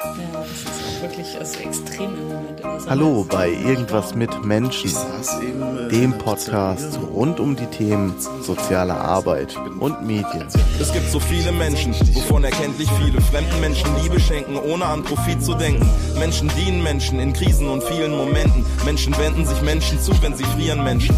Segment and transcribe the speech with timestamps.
[0.00, 2.62] Ja, das ist auch wirklich also extrem im Moment.
[2.88, 10.06] Hallo bei Irgendwas mit Menschen, äh, dem Podcast rund um die Themen soziale Arbeit und
[10.06, 10.46] Medien.
[10.80, 15.42] Es gibt so viele Menschen, wovon erkenntlich viele fremden Menschen Liebe schenken, ohne an Profit
[15.42, 15.88] zu denken.
[16.16, 18.64] Menschen dienen Menschen in Krisen und vielen Momenten.
[18.84, 21.16] Menschen wenden sich Menschen zu, wenn sie frieren Menschen.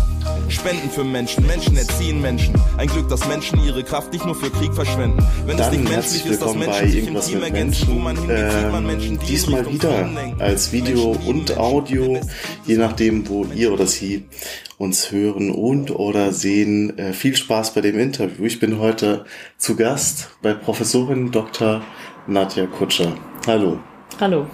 [0.51, 2.55] Spenden für Menschen, Menschen erziehen Menschen.
[2.77, 5.25] Ein Glück, dass Menschen ihre Kraft nicht nur für Krieg verschwenden.
[5.46, 7.39] Wenn Dann es nicht herzlich menschlich ist, dass willkommen bei Menschen sich im Irgendwas Team
[7.39, 8.05] mit ergänzen, wo Menschen.
[8.05, 12.21] man hingeht, sieht man Menschen, Ähm, die diesmal wieder als Video Menschen und Menschen, Audio,
[12.66, 14.24] je nachdem, wo ihr oder sie
[14.79, 16.98] uns hören und oder sehen.
[16.98, 18.45] Äh, viel Spaß bei dem Interview.
[18.45, 19.24] Ich bin heute
[19.59, 21.82] zu Gast bei Professorin Dr.
[22.27, 23.15] Nadja Kutscher.
[23.46, 23.79] Hallo.
[24.21, 24.46] Hallo.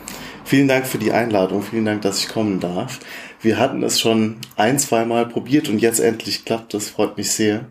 [0.44, 1.62] Vielen Dank für die Einladung.
[1.62, 3.00] Vielen Dank, dass ich kommen darf.
[3.40, 6.90] Wir hatten es schon ein, zwei Mal probiert und jetzt endlich klappt es.
[6.90, 7.66] Freut mich sehr.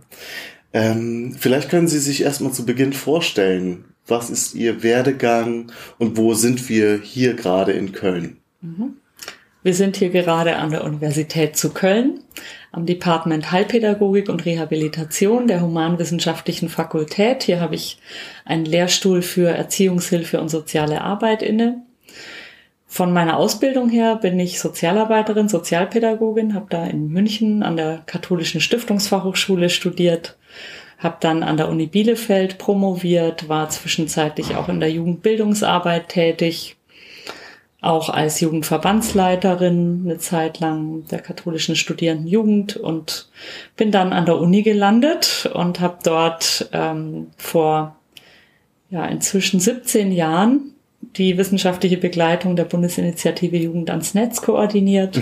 [0.73, 3.85] Ähm, vielleicht können Sie sich erstmal zu Beginn vorstellen.
[4.07, 8.37] Was ist Ihr Werdegang und wo sind wir hier gerade in Köln?
[9.63, 12.19] Wir sind hier gerade an der Universität zu Köln
[12.71, 17.43] am Department Heilpädagogik und Rehabilitation der Humanwissenschaftlichen Fakultät.
[17.43, 17.99] Hier habe ich
[18.43, 21.81] einen Lehrstuhl für Erziehungshilfe und soziale Arbeit inne.
[22.95, 28.61] Von meiner Ausbildung her bin ich Sozialarbeiterin, Sozialpädagogin, habe da in München an der Katholischen
[28.61, 30.37] Stiftungsfachhochschule studiert,
[30.97, 36.77] habe dann an der Uni Bielefeld promoviert, war zwischenzeitlich auch in der Jugendbildungsarbeit tätig,
[37.81, 43.27] auch als Jugendverbandsleiterin eine Zeit lang der katholischen Studierendenjugend und
[43.75, 47.97] bin dann an der Uni gelandet und habe dort ähm, vor
[48.89, 50.74] ja inzwischen 17 Jahren
[51.17, 55.19] die wissenschaftliche Begleitung der Bundesinitiative Jugend ans Netz koordiniert.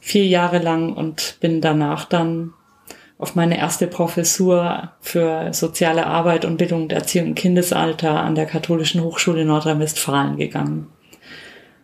[0.00, 2.54] Vier Jahre lang und bin danach dann
[3.18, 8.46] auf meine erste Professur für soziale Arbeit und Bildung und Erziehung im Kindesalter an der
[8.46, 10.86] Katholischen Hochschule Nordrhein-Westfalen gegangen.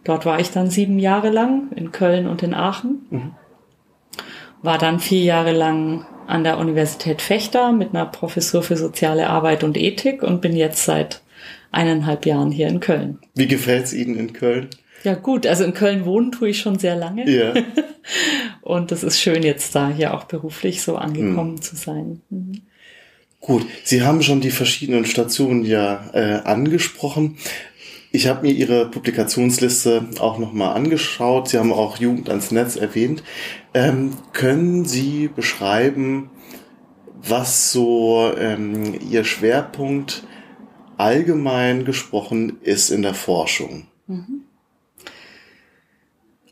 [0.05, 3.35] Dort war ich dann sieben Jahre lang in Köln und in Aachen.
[4.63, 9.65] War dann vier Jahre lang an der Universität Fechter mit einer Professur für soziale Arbeit
[9.65, 11.24] und Ethik und bin jetzt seit
[11.75, 13.19] eineinhalb Jahren hier in Köln.
[13.35, 14.69] Wie gefällt's Ihnen in Köln?
[15.03, 17.53] Ja gut, also in Köln wohnen tue ich schon sehr lange Ja.
[18.63, 22.23] und es ist schön jetzt da hier auch beruflich so angekommen zu sein.
[22.31, 22.63] Mhm.
[23.41, 27.37] Gut, Sie haben schon die verschiedenen Stationen ja äh, angesprochen.
[28.11, 31.49] Ich habe mir Ihre Publikationsliste auch nochmal angeschaut.
[31.49, 33.23] Sie haben auch Jugend ans Netz erwähnt.
[33.75, 36.31] Ähm, können Sie beschreiben,
[37.21, 40.23] was so ähm, Ihr Schwerpunkt
[40.99, 43.87] allgemein gesprochen ist in der Forschung?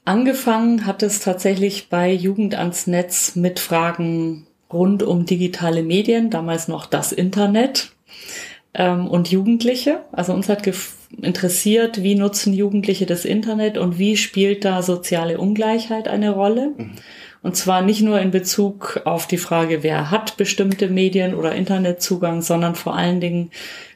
[0.04, 6.66] Angefangen hat es tatsächlich bei Jugend ans Netz mit Fragen rund um digitale Medien, damals
[6.66, 7.92] noch das Internet
[8.74, 10.00] ähm, und Jugendliche.
[10.12, 10.62] Also uns hat
[11.20, 16.72] interessiert, wie nutzen Jugendliche das Internet und wie spielt da soziale Ungleichheit eine Rolle.
[17.42, 22.40] Und zwar nicht nur in Bezug auf die Frage, wer hat bestimmte Medien oder Internetzugang,
[22.40, 23.50] sondern vor allen Dingen,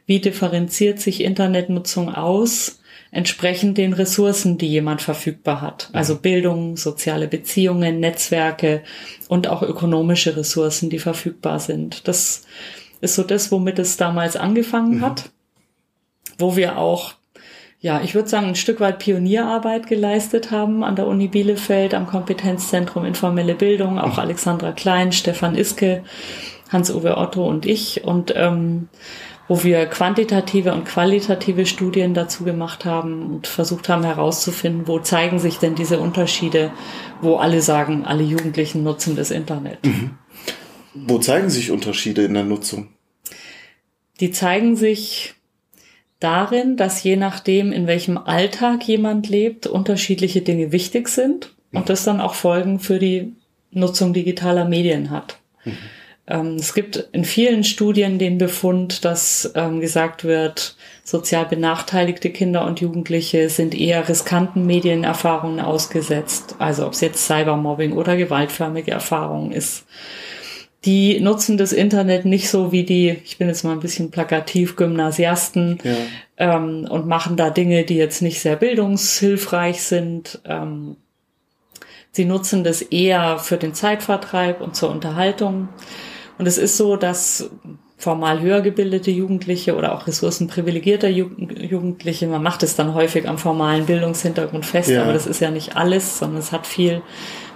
[0.07, 2.81] wie differenziert sich Internetnutzung aus
[3.11, 5.89] entsprechend den Ressourcen, die jemand verfügbar hat.
[5.93, 8.83] Also Bildung, soziale Beziehungen, Netzwerke
[9.29, 12.09] und auch ökonomische Ressourcen, die verfügbar sind.
[12.09, 12.43] Das
[13.01, 15.31] ist so das, womit es damals angefangen hat,
[16.39, 17.15] wo wir auch
[17.79, 22.07] ja, ich würde sagen, ein Stück weit Pionierarbeit geleistet haben an der Uni Bielefeld, am
[22.07, 26.03] Kompetenzzentrum Informelle Bildung, auch Alexandra Klein, Stefan Iske,
[26.71, 28.03] Hans-Uwe Otto und ich.
[28.03, 28.89] Und ähm,
[29.49, 35.39] wo wir quantitative und qualitative Studien dazu gemacht haben und versucht haben herauszufinden, wo zeigen
[35.39, 36.73] sich denn diese Unterschiede,
[37.21, 39.79] wo alle sagen, alle Jugendlichen nutzen das Internet.
[40.95, 42.89] Wo zeigen sich Unterschiede in der Nutzung?
[44.21, 45.35] Die zeigen sich
[46.21, 52.05] darin, dass je nachdem, in welchem Alltag jemand lebt, unterschiedliche Dinge wichtig sind und das
[52.05, 53.35] dann auch Folgen für die
[53.71, 55.39] Nutzung digitaler Medien hat.
[55.65, 55.77] Ähm,
[56.27, 62.81] es gibt in vielen Studien den Befund, dass ähm, gesagt wird, sozial benachteiligte Kinder und
[62.81, 66.57] Jugendliche sind eher riskanten Medienerfahrungen ausgesetzt.
[66.59, 69.85] Also ob es jetzt Cybermobbing oder gewaltförmige Erfahrungen ist
[70.87, 74.77] die nutzen das Internet nicht so wie die, ich bin jetzt mal ein bisschen plakativ,
[74.77, 76.57] Gymnasiasten Ja.
[76.57, 80.41] ähm, und machen da Dinge, die jetzt nicht sehr bildungshilfreich sind.
[80.45, 80.97] Ähm,
[82.13, 85.69] sie nutzen das eher für den Zeitvertreib und zur Unterhaltung.
[86.39, 87.51] Und es ist so, dass
[87.99, 93.39] formal höher gebildete Jugendliche oder auch ressourcenprivilegierter Ju Jugendliche, man macht es dann häufig am
[93.39, 95.03] formalen Bildungshintergrund fest, Ja.
[95.03, 97.01] aber das ist ja nicht alles, sondern es hat viel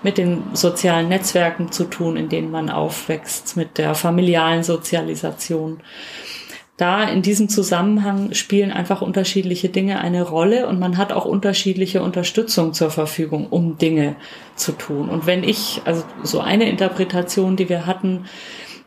[0.02, 5.80] mit den sozialen Netzwerken zu tun, in denen man aufwächst, mit der familialen Sozialisation.
[6.78, 12.02] da in diesem Zusammenhang spielen einfach unterschiedliche Dinge eine Rolle und man hat auch unterschiedliche
[12.02, 14.16] Unterstützung zur Verfügung, um Dinge
[14.56, 15.10] zu tun.
[15.10, 18.24] Und wenn ich, also so eine Interpretation, die wir hatten,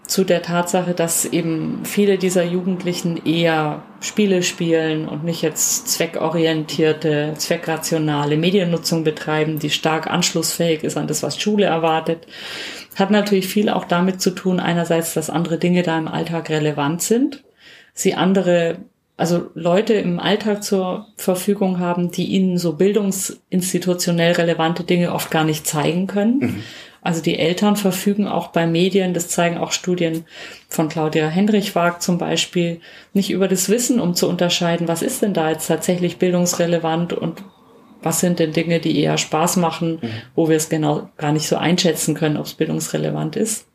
[0.06, 7.34] zu der Tatsache, dass eben viele dieser Jugendlichen eher Spiele spielen und nicht jetzt zweckorientierte,
[7.38, 12.28] zweckrationale Mediennutzung betreiben, die stark anschlussfähig ist an das, was Schule erwartet,
[12.96, 17.02] hat natürlich viel auch damit zu tun, einerseits, dass andere Dinge da im Alltag relevant
[17.02, 17.44] sind,
[17.94, 18.80] sie andere
[19.16, 25.44] also Leute im Alltag zur Verfügung haben, die ihnen so bildungsinstitutionell relevante Dinge oft gar
[25.44, 26.40] nicht zeigen können.
[26.40, 26.64] Mhm.
[27.04, 30.26] Also die Eltern verfügen auch bei Medien, das zeigen auch Studien
[30.70, 32.80] von Claudia Hendrich-Wag zum Beispiel,
[33.12, 37.44] nicht über das Wissen, um zu unterscheiden, was ist denn da jetzt tatsächlich bildungsrelevant und
[38.02, 40.10] was sind denn Dinge, die eher Spaß machen, mhm.
[40.36, 43.68] wo wir es genau gar nicht so einschätzen können, ob es bildungsrelevant ist.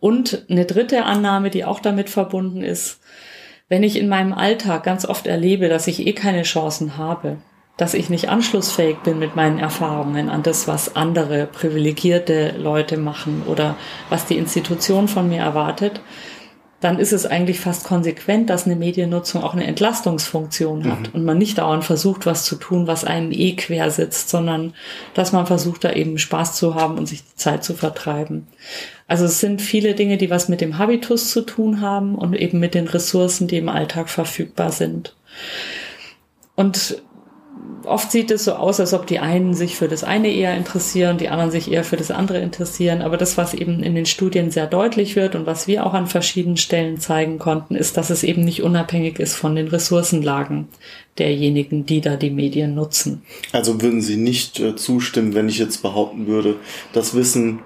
[0.00, 3.00] Und eine dritte Annahme, die auch damit verbunden ist,
[3.68, 7.38] wenn ich in meinem Alltag ganz oft erlebe, dass ich eh keine Chancen habe,
[7.76, 13.42] dass ich nicht anschlussfähig bin mit meinen Erfahrungen an das, was andere privilegierte Leute machen
[13.46, 13.76] oder
[14.10, 16.00] was die Institution von mir erwartet,
[16.82, 21.08] dann ist es eigentlich fast konsequent, dass eine Mediennutzung auch eine Entlastungsfunktion hat mhm.
[21.14, 24.74] und man nicht dauernd versucht, was zu tun, was einem eh quer sitzt, sondern
[25.14, 28.48] dass man versucht, da eben Spaß zu haben und sich die Zeit zu vertreiben.
[29.06, 32.58] Also es sind viele Dinge, die was mit dem Habitus zu tun haben und eben
[32.58, 35.14] mit den Ressourcen, die im Alltag verfügbar sind.
[36.56, 37.00] Und
[37.84, 41.18] oft sieht es so aus, als ob die einen sich für das eine eher interessieren,
[41.18, 43.02] die anderen sich eher für das andere interessieren.
[43.02, 46.06] Aber das, was eben in den Studien sehr deutlich wird und was wir auch an
[46.06, 50.68] verschiedenen Stellen zeigen konnten, ist, dass es eben nicht unabhängig ist von den Ressourcenlagen
[51.18, 53.22] derjenigen, die da die Medien nutzen.
[53.52, 56.56] Also würden Sie nicht äh, zustimmen, wenn ich jetzt behaupten würde,
[56.92, 57.60] das Wissen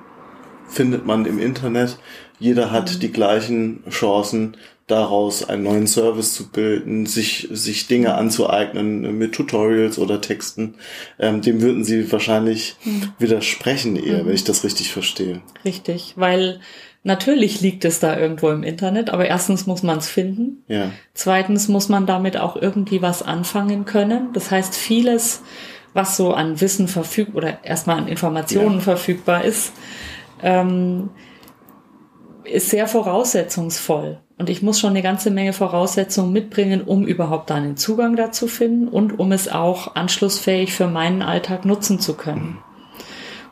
[0.68, 1.98] findet man im Internet,
[2.38, 3.00] jeder hat mhm.
[3.00, 4.56] die gleichen Chancen,
[4.86, 10.76] daraus einen neuen Service zu bilden, sich, sich Dinge anzueignen mit Tutorials oder Texten,
[11.18, 13.12] ähm, dem würden Sie wahrscheinlich mhm.
[13.18, 14.28] widersprechen eher, mhm.
[14.28, 15.42] wenn ich das richtig verstehe.
[15.64, 16.60] Richtig, weil
[17.02, 20.62] natürlich liegt es da irgendwo im Internet, aber erstens muss man es finden.
[20.68, 20.92] Ja.
[21.14, 24.32] Zweitens muss man damit auch irgendwie was anfangen können.
[24.34, 25.42] Das heißt, vieles,
[25.94, 28.80] was so an Wissen verfügt oder erstmal an Informationen ja.
[28.82, 29.72] verfügbar ist,
[30.42, 31.10] ähm,
[32.44, 34.20] ist sehr voraussetzungsvoll.
[34.38, 38.86] Und ich muss schon eine ganze Menge Voraussetzungen mitbringen, um überhaupt den Zugang dazu finden
[38.88, 42.58] und um es auch anschlussfähig für meinen Alltag nutzen zu können.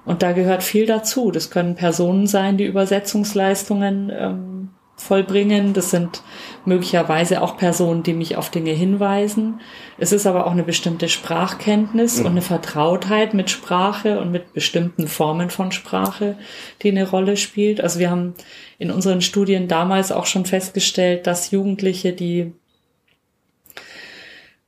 [0.05, 1.31] Und da gehört viel dazu.
[1.31, 4.54] Das können Personen sein, die Übersetzungsleistungen ähm,
[4.97, 5.73] vollbringen.
[5.73, 6.23] Das sind
[6.65, 9.61] möglicherweise auch Personen, die mich auf Dinge hinweisen.
[9.99, 12.27] Es ist aber auch eine bestimmte Sprachkenntnis mhm.
[12.27, 16.37] und eine Vertrautheit mit Sprache und mit bestimmten Formen von Sprache,
[16.83, 17.81] die eine Rolle spielt.
[17.81, 18.35] Also wir haben
[18.79, 22.53] in unseren Studien damals auch schon festgestellt, dass Jugendliche, die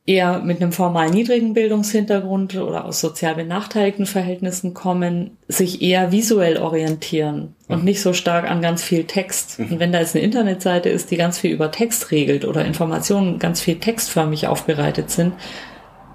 [0.06, 6.58] eher mit einem formal niedrigen Bildungshintergrund oder aus sozial benachteiligten Verhältnissen kommen, sich eher visuell
[6.58, 7.84] orientieren und mhm.
[7.84, 9.58] nicht so stark an ganz viel Text.
[9.58, 9.72] Mhm.
[9.72, 13.40] Und wenn da jetzt eine Internetseite ist, die ganz viel über Text regelt oder Informationen
[13.40, 15.34] ganz viel textförmig aufbereitet sind,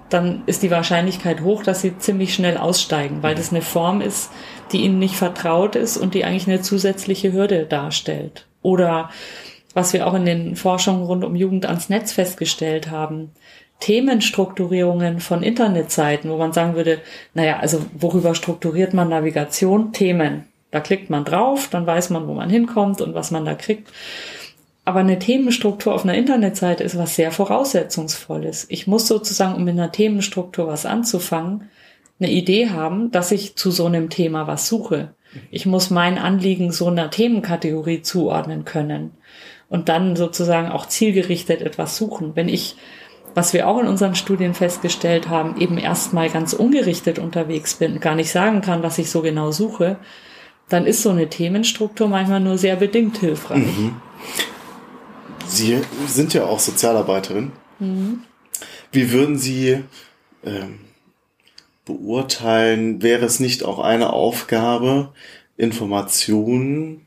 [0.08, 3.38] dann ist die Wahrscheinlichkeit hoch, dass sie ziemlich schnell aussteigen, weil mhm.
[3.38, 4.30] das eine Form ist,
[4.72, 8.46] die ihnen nicht vertraut ist und die eigentlich eine zusätzliche Hürde darstellt.
[8.62, 9.10] Oder
[9.74, 13.30] was wir auch in den Forschungen rund um Jugend ans Netz festgestellt haben,
[13.82, 17.00] Themenstrukturierungen von Internetseiten, wo man sagen würde,
[17.34, 19.92] naja, also worüber strukturiert man Navigation?
[19.92, 20.44] Themen.
[20.70, 23.88] Da klickt man drauf, dann weiß man, wo man hinkommt und was man da kriegt.
[24.84, 28.66] Aber eine Themenstruktur auf einer Internetseite ist was sehr voraussetzungsvolles.
[28.68, 31.68] Ich muss sozusagen, um mit einer Themenstruktur was anzufangen,
[32.20, 35.12] eine Idee haben, dass ich zu so einem Thema was suche.
[35.50, 39.10] Ich muss mein Anliegen so einer Themenkategorie zuordnen können
[39.68, 42.36] und dann sozusagen auch zielgerichtet etwas suchen.
[42.36, 42.76] Wenn ich
[43.34, 48.14] was wir auch in unseren Studien festgestellt haben, eben erstmal ganz ungerichtet unterwegs bin, gar
[48.14, 49.96] nicht sagen kann, was ich so genau suche,
[50.68, 53.58] dann ist so eine Themenstruktur manchmal nur sehr bedingt hilfreich.
[53.58, 53.96] Mhm.
[55.46, 57.52] Sie sind ja auch Sozialarbeiterin.
[57.78, 58.22] Mhm.
[58.90, 59.82] Wie würden Sie
[60.44, 60.80] ähm,
[61.84, 65.12] beurteilen, wäre es nicht auch eine Aufgabe,
[65.56, 67.06] Informationen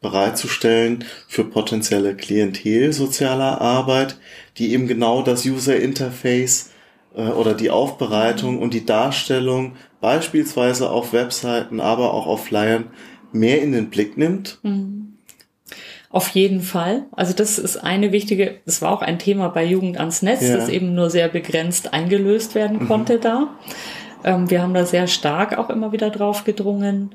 [0.00, 4.16] bereitzustellen für potenzielle Klientel sozialer Arbeit,
[4.56, 6.70] die eben genau das User Interface
[7.16, 12.84] äh, oder die Aufbereitung und die Darstellung beispielsweise auf Webseiten, aber auch auf Flyern
[13.32, 14.58] mehr in den Blick nimmt?
[14.62, 14.98] Mhm.
[16.10, 17.04] Auf jeden Fall.
[17.12, 20.56] Also das ist eine wichtige, das war auch ein Thema bei Jugend ans Netz, ja.
[20.56, 22.86] das eben nur sehr begrenzt eingelöst werden mhm.
[22.86, 23.48] konnte da.
[24.24, 27.10] Ähm, wir haben da sehr stark auch immer wieder drauf gedrungen,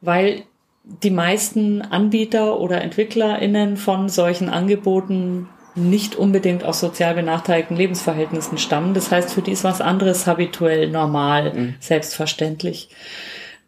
[0.00, 0.44] weil
[0.84, 8.94] die meisten Anbieter oder EntwicklerInnen von solchen Angeboten nicht unbedingt aus sozial benachteiligten Lebensverhältnissen stammen.
[8.94, 11.74] Das heißt, für die ist was anderes habituell, normal, mhm.
[11.78, 12.88] selbstverständlich.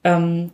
[0.02, 0.50] Ähm,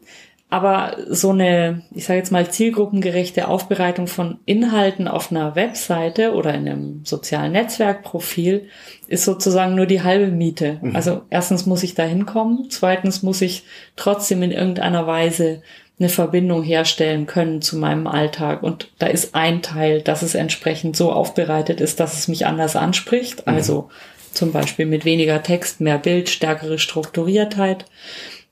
[0.49, 6.55] aber so eine, ich sage jetzt mal, zielgruppengerechte Aufbereitung von Inhalten auf einer Webseite oder
[6.55, 8.69] in einem sozialen Netzwerkprofil
[9.09, 10.79] ist sozusagen nur die halbe Miete.
[10.83, 10.95] Mhm.
[10.95, 13.65] Also erstens muss ich da hinkommen, zweitens muss ich
[13.97, 15.63] trotzdem in irgendeiner Weise
[15.99, 18.63] eine Verbindung herstellen können zu meinem Alltag.
[18.63, 22.77] Und da ist ein Teil, dass es entsprechend so aufbereitet ist, dass es mich anders
[22.77, 23.47] anspricht.
[23.47, 23.55] Mhm.
[23.55, 23.91] Also
[24.33, 27.87] zum Beispiel mit weniger Text, mehr Bild, stärkere Strukturiertheit.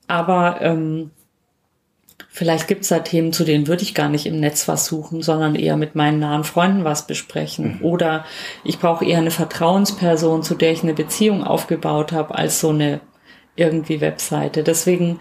[0.07, 1.11] Aber ähm,
[2.29, 5.53] vielleicht gibt's da Themen, zu denen würde ich gar nicht im Netz was suchen, sondern
[5.53, 7.77] eher mit meinen nahen Freunden was besprechen.
[7.77, 7.85] Mhm.
[7.85, 8.25] Oder
[8.63, 13.01] ich brauche eher eine Vertrauensperson, zu der ich eine Beziehung aufgebaut habe, als so eine
[13.55, 14.63] irgendwie Webseite.
[14.63, 15.19] Deswegen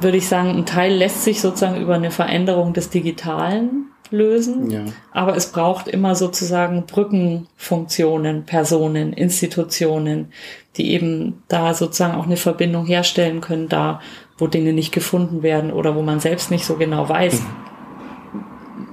[0.00, 4.70] würde ich sagen, ein Teil lässt sich sozusagen über eine Veränderung des Digitalen lösen.
[4.70, 4.84] Ja.
[5.12, 10.32] Aber es braucht immer sozusagen Brückenfunktionen, Personen, Institutionen,
[10.76, 14.00] die eben da sozusagen auch eine Verbindung herstellen können, da
[14.38, 17.40] wo Dinge nicht gefunden werden oder wo man selbst nicht so genau weiß.
[17.40, 17.46] Mhm.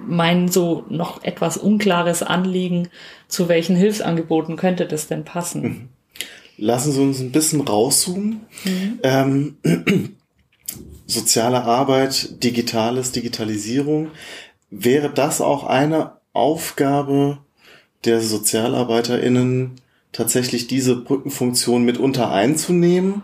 [0.09, 2.89] Mein so noch etwas unklares Anliegen,
[3.27, 5.61] zu welchen Hilfsangeboten könnte das denn passen?
[5.61, 5.89] Mhm.
[6.57, 8.41] Lassen Sie uns ein bisschen rauszoomen.
[8.63, 8.99] Mhm.
[9.03, 9.57] Ähm,
[11.07, 14.11] soziale Arbeit, Digitales, Digitalisierung.
[14.69, 17.39] Wäre das auch eine Aufgabe
[18.05, 19.71] der SozialarbeiterInnen,
[20.11, 23.23] tatsächlich diese Brückenfunktion mitunter einzunehmen?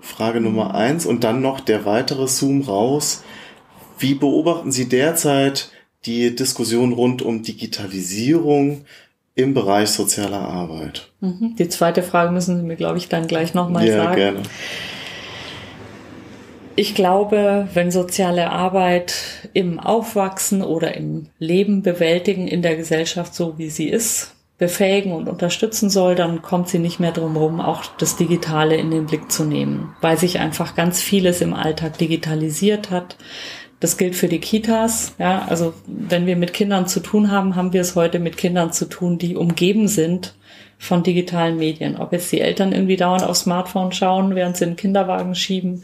[0.00, 1.06] Frage Nummer eins.
[1.06, 3.22] Und dann noch der weitere Zoom raus.
[3.98, 5.70] Wie beobachten Sie derzeit
[6.04, 8.84] die Diskussion rund um Digitalisierung
[9.34, 11.10] im Bereich sozialer Arbeit?
[11.20, 11.54] Mhm.
[11.56, 14.20] Die zweite Frage müssen Sie mir, glaube ich, dann gleich nochmal ja, sagen.
[14.20, 14.42] Ja, gerne.
[16.74, 19.14] Ich glaube, wenn soziale Arbeit
[19.52, 25.28] im Aufwachsen oder im Leben bewältigen in der Gesellschaft so wie sie ist, befähigen und
[25.28, 29.30] unterstützen soll, dann kommt sie nicht mehr drum herum, auch das Digitale in den Blick
[29.30, 33.16] zu nehmen, weil sich einfach ganz vieles im Alltag digitalisiert hat.
[33.80, 35.14] Das gilt für die Kitas.
[35.18, 38.72] Ja, also wenn wir mit Kindern zu tun haben, haben wir es heute mit Kindern
[38.72, 40.34] zu tun, die umgeben sind
[40.78, 41.96] von digitalen Medien.
[41.96, 45.82] Ob jetzt die Eltern irgendwie dauernd aufs Smartphone schauen, während sie den Kinderwagen schieben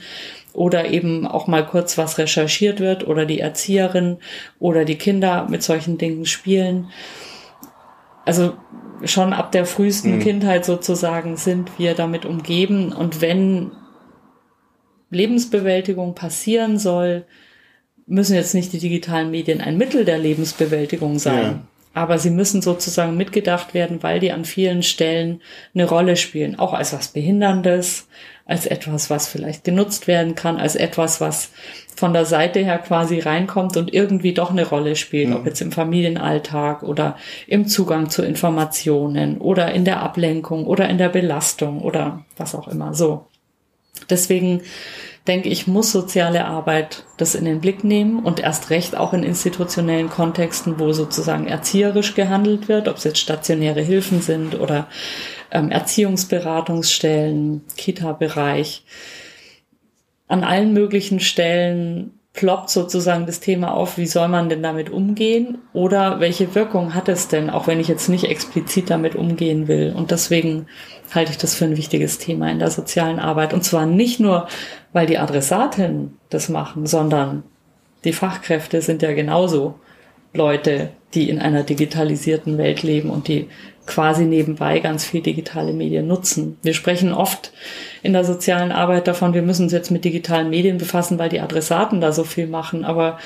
[0.58, 4.18] oder eben auch mal kurz was recherchiert wird oder die Erzieherin
[4.58, 6.88] oder die Kinder mit solchen Dingen spielen.
[8.24, 8.54] Also
[9.04, 10.20] schon ab der frühesten mhm.
[10.20, 13.70] Kindheit sozusagen sind wir damit umgeben und wenn
[15.10, 17.24] Lebensbewältigung passieren soll,
[18.06, 21.42] müssen jetzt nicht die digitalen Medien ein Mittel der Lebensbewältigung sein.
[21.42, 21.62] Ja.
[21.94, 25.40] Aber sie müssen sozusagen mitgedacht werden, weil die an vielen Stellen
[25.74, 26.58] eine Rolle spielen.
[26.58, 28.06] Auch als was Behinderndes,
[28.44, 31.50] als etwas, was vielleicht genutzt werden kann, als etwas, was
[31.98, 35.36] von der Seite her quasi reinkommt und irgendwie doch eine Rolle spielt, mhm.
[35.36, 37.16] ob jetzt im Familienalltag oder
[37.48, 42.68] im Zugang zu Informationen oder in der Ablenkung oder in der Belastung oder was auch
[42.68, 42.94] immer.
[42.94, 43.26] So.
[44.08, 44.62] Deswegen
[45.28, 49.22] denke ich, muss soziale Arbeit das in den Blick nehmen und erst recht auch in
[49.22, 54.88] institutionellen Kontexten, wo sozusagen erzieherisch gehandelt wird, ob es jetzt stationäre Hilfen sind oder
[55.50, 58.84] ähm, Erziehungsberatungsstellen, Kita-Bereich.
[60.26, 65.58] An allen möglichen Stellen ploppt sozusagen das Thema auf, wie soll man denn damit umgehen
[65.72, 69.92] oder welche Wirkung hat es denn, auch wenn ich jetzt nicht explizit damit umgehen will.
[69.96, 70.66] Und deswegen
[71.12, 73.52] halte ich das für ein wichtiges Thema in der sozialen Arbeit.
[73.54, 74.46] Und zwar nicht nur,
[74.92, 77.42] weil die Adressaten das machen, sondern
[78.04, 79.74] die Fachkräfte sind ja genauso
[80.34, 83.48] Leute, die in einer digitalisierten Welt leben und die
[83.86, 86.58] quasi nebenbei ganz viel digitale Medien nutzen.
[86.62, 87.52] Wir sprechen oft
[88.02, 91.40] in der sozialen Arbeit davon, wir müssen uns jetzt mit digitalen Medien befassen, weil die
[91.40, 92.84] Adressaten da so viel machen.
[92.84, 93.18] Aber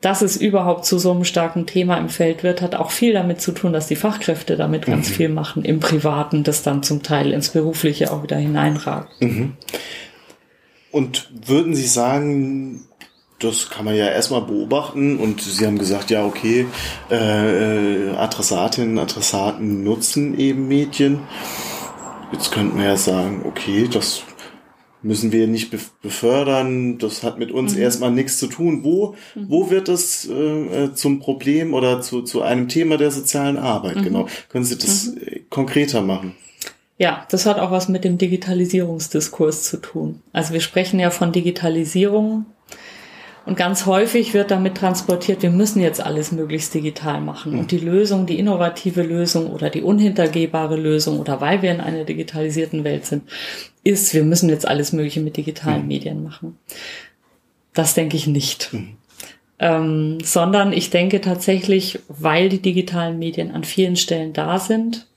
[0.00, 3.40] dass es überhaupt zu so einem starken Thema im Feld wird, hat auch viel damit
[3.40, 5.14] zu tun, dass die Fachkräfte damit ganz mhm.
[5.14, 9.22] viel machen im Privaten, das dann zum Teil ins Berufliche auch wieder hineinragt.
[9.22, 9.52] Mhm.
[10.90, 12.82] Und würden Sie sagen,
[13.42, 16.66] das kann man ja erstmal beobachten und Sie haben gesagt, ja, okay,
[17.10, 21.20] äh, äh Adressatinnen, Adressaten nutzen eben Medien.
[22.32, 24.22] Jetzt könnten wir ja sagen, okay, das
[25.02, 27.82] müssen wir nicht befördern, das hat mit uns mhm.
[27.82, 28.84] erstmal nichts zu tun.
[28.84, 29.46] Wo, mhm.
[29.48, 33.96] wo wird das äh, äh, zum Problem oder zu, zu einem Thema der sozialen Arbeit?
[33.96, 34.02] Mhm.
[34.04, 34.28] Genau.
[34.48, 35.20] Können Sie das mhm.
[35.26, 36.34] Äh, konkreter machen?
[36.98, 40.22] Ja, das hat auch was mit dem Digitalisierungsdiskurs zu tun.
[40.32, 42.46] Also wir sprechen ja von Digitalisierung
[43.44, 47.58] und ganz häufig wird damit transportiert, wir müssen jetzt alles möglichst digital machen.
[47.58, 52.04] Und die Lösung, die innovative Lösung oder die unhintergehbare Lösung oder weil wir in einer
[52.04, 53.24] digitalisierten Welt sind,
[53.82, 55.88] ist, wir müssen jetzt alles Mögliche mit digitalen mhm.
[55.88, 56.56] Medien machen.
[57.74, 58.72] Das denke ich nicht.
[58.72, 58.96] Mhm.
[59.58, 65.08] ähm, sondern ich denke tatsächlich, weil die digitalen Medien an vielen Stellen da sind,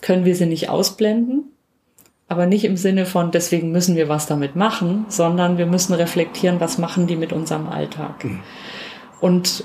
[0.00, 1.52] können wir sie nicht ausblenden.
[2.28, 6.60] Aber nicht im Sinne von, deswegen müssen wir was damit machen, sondern wir müssen reflektieren,
[6.60, 8.24] was machen die mit unserem Alltag.
[8.24, 8.40] Mhm.
[9.20, 9.64] Und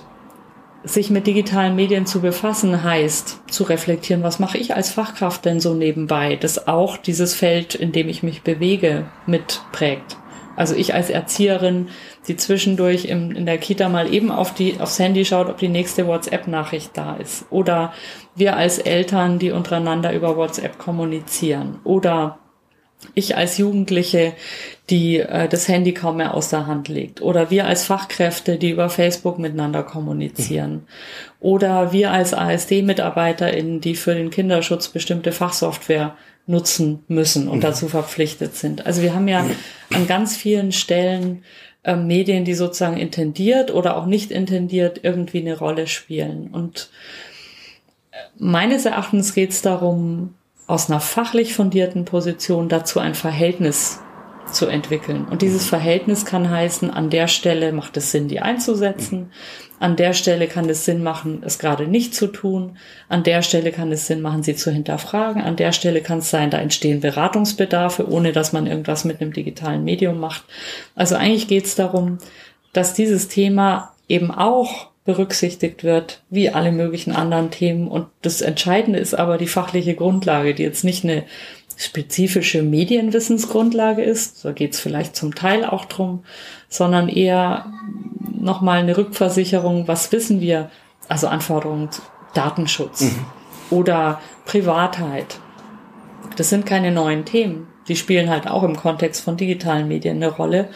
[0.86, 5.60] sich mit digitalen Medien zu befassen heißt, zu reflektieren, was mache ich als Fachkraft denn
[5.60, 10.17] so nebenbei, das auch dieses Feld, in dem ich mich bewege, mitprägt.
[10.55, 11.88] Also ich als Erzieherin,
[12.27, 15.70] die zwischendurch im, in der Kita mal eben auf die, aufs Handy schaut, ob die
[15.70, 17.46] nächste WhatsApp-Nachricht da ist.
[17.50, 17.93] Oder
[18.36, 21.79] wir als Eltern, die untereinander über WhatsApp kommunizieren.
[21.84, 22.38] Oder
[23.13, 24.33] ich als Jugendliche,
[24.89, 27.22] die äh, das Handy kaum mehr aus der Hand legt.
[27.22, 30.74] Oder wir als Fachkräfte, die über Facebook miteinander kommunizieren.
[30.74, 30.83] Mhm.
[31.39, 37.62] Oder wir als ASD-MitarbeiterInnen, die für den Kinderschutz bestimmte Fachsoftware nutzen müssen und mhm.
[37.62, 38.86] dazu verpflichtet sind.
[38.86, 39.45] Also wir haben ja
[39.93, 41.43] an ganz vielen Stellen
[41.83, 46.50] äh, Medien, die sozusagen intendiert oder auch nicht intendiert irgendwie eine Rolle spielen.
[46.51, 46.89] Und
[48.12, 50.33] äh, meines Erachtens geht es darum,
[50.74, 54.00] aus einer fachlich fundierten Position dazu ein Verhältnis
[54.51, 55.25] zu entwickeln.
[55.30, 59.32] Und dieses Verhältnis kann heißen, an der Stelle macht es Sinn, die einzusetzen.
[59.80, 62.80] An der Stelle kann es Sinn machen, es gerade nicht zu tun.
[63.08, 65.44] An der Stelle kann es Sinn machen, sie zu hinterfragen.
[65.44, 69.32] An der Stelle kann es sein, da entstehen Beratungsbedarfe, ohne dass man irgendwas mit einem
[69.32, 70.44] digitalen Medium macht.
[70.96, 72.18] Also eigentlich geht es darum,
[72.74, 77.88] dass dieses Thema eben auch berücksichtigt wird, wie alle möglichen anderen Themen.
[77.88, 81.24] Und das Entscheidende ist aber die fachliche Grundlage, die jetzt nicht eine
[81.75, 86.24] spezifische Medienwissensgrundlage ist, da geht es vielleicht zum Teil auch drum,
[86.69, 87.74] sondern eher
[88.39, 90.69] nochmal eine Rückversicherung, was wissen wir,
[91.10, 91.89] also Anforderungen
[92.33, 93.25] Datenschutz mhm.
[93.72, 95.39] oder Privatheit.
[96.36, 97.67] Das sind keine neuen Themen.
[97.88, 100.70] Die spielen halt auch im Kontext von digitalen Medien eine Rolle.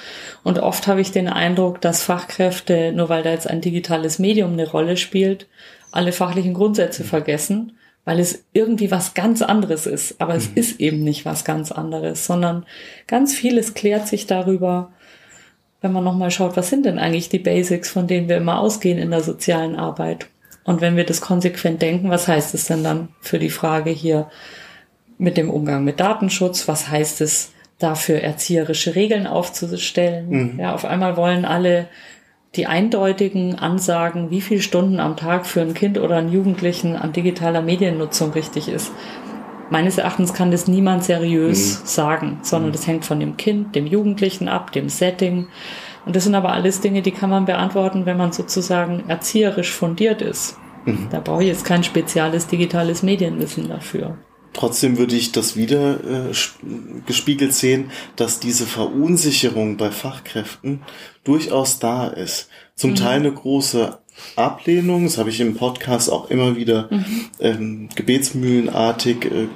[0.44, 4.54] Und oft habe ich den Eindruck, dass Fachkräfte, nur weil da jetzt ein digitales Medium
[4.54, 5.48] eine Rolle spielt,
[5.92, 10.22] alle fachlichen Grundsätze vergessen weil es irgendwie was ganz anderes ist.
[10.22, 10.54] Aber es mhm.
[10.56, 12.66] ist eben nicht was ganz anderes, sondern
[13.06, 14.94] ganz vieles klärt sich darüber,
[15.82, 18.98] wenn man nochmal schaut, was sind denn eigentlich die Basics, von denen wir immer ausgehen
[18.98, 20.28] in der sozialen Arbeit.
[20.64, 24.32] Und wenn wir das konsequent denken, was heißt es denn dann für die Frage hier
[25.18, 26.68] mit dem Umgang mit Datenschutz?
[26.68, 30.30] Was heißt es dafür, erzieherische Regeln aufzustellen?
[30.30, 30.60] Mhm.
[30.60, 31.88] Ja, auf einmal wollen alle
[32.56, 37.14] die eindeutigen Ansagen, wie viele Stunden am Tag für ein Kind oder einen Jugendlichen an
[37.14, 38.92] digitaler Mediennutzung richtig ist.
[39.70, 41.86] Meines Erachtens kann das niemand seriös mhm.
[41.86, 42.74] sagen, sondern mhm.
[42.74, 45.48] das hängt von dem Kind, dem Jugendlichen ab, dem Setting.
[46.06, 50.22] Und das sind aber alles Dinge, die kann man beantworten, wenn man sozusagen erzieherisch fundiert
[50.22, 50.58] ist.
[50.86, 51.10] Mhm.
[51.12, 54.18] Da brauche ich jetzt kein spezielles digitales Medienwissen dafür.
[54.58, 56.00] Trotzdem würde ich das wieder
[56.32, 56.34] äh,
[57.06, 60.82] gespiegelt sehen, dass diese Verunsicherung bei Fachkräften
[61.24, 62.50] durchaus da ist.
[62.76, 62.96] Zum mhm.
[62.96, 64.00] Teil eine große
[64.36, 67.06] Ablehnung, das habe ich im Podcast auch immer wieder mhm.
[67.40, 69.48] ähm, gebetsmühlenartig äh,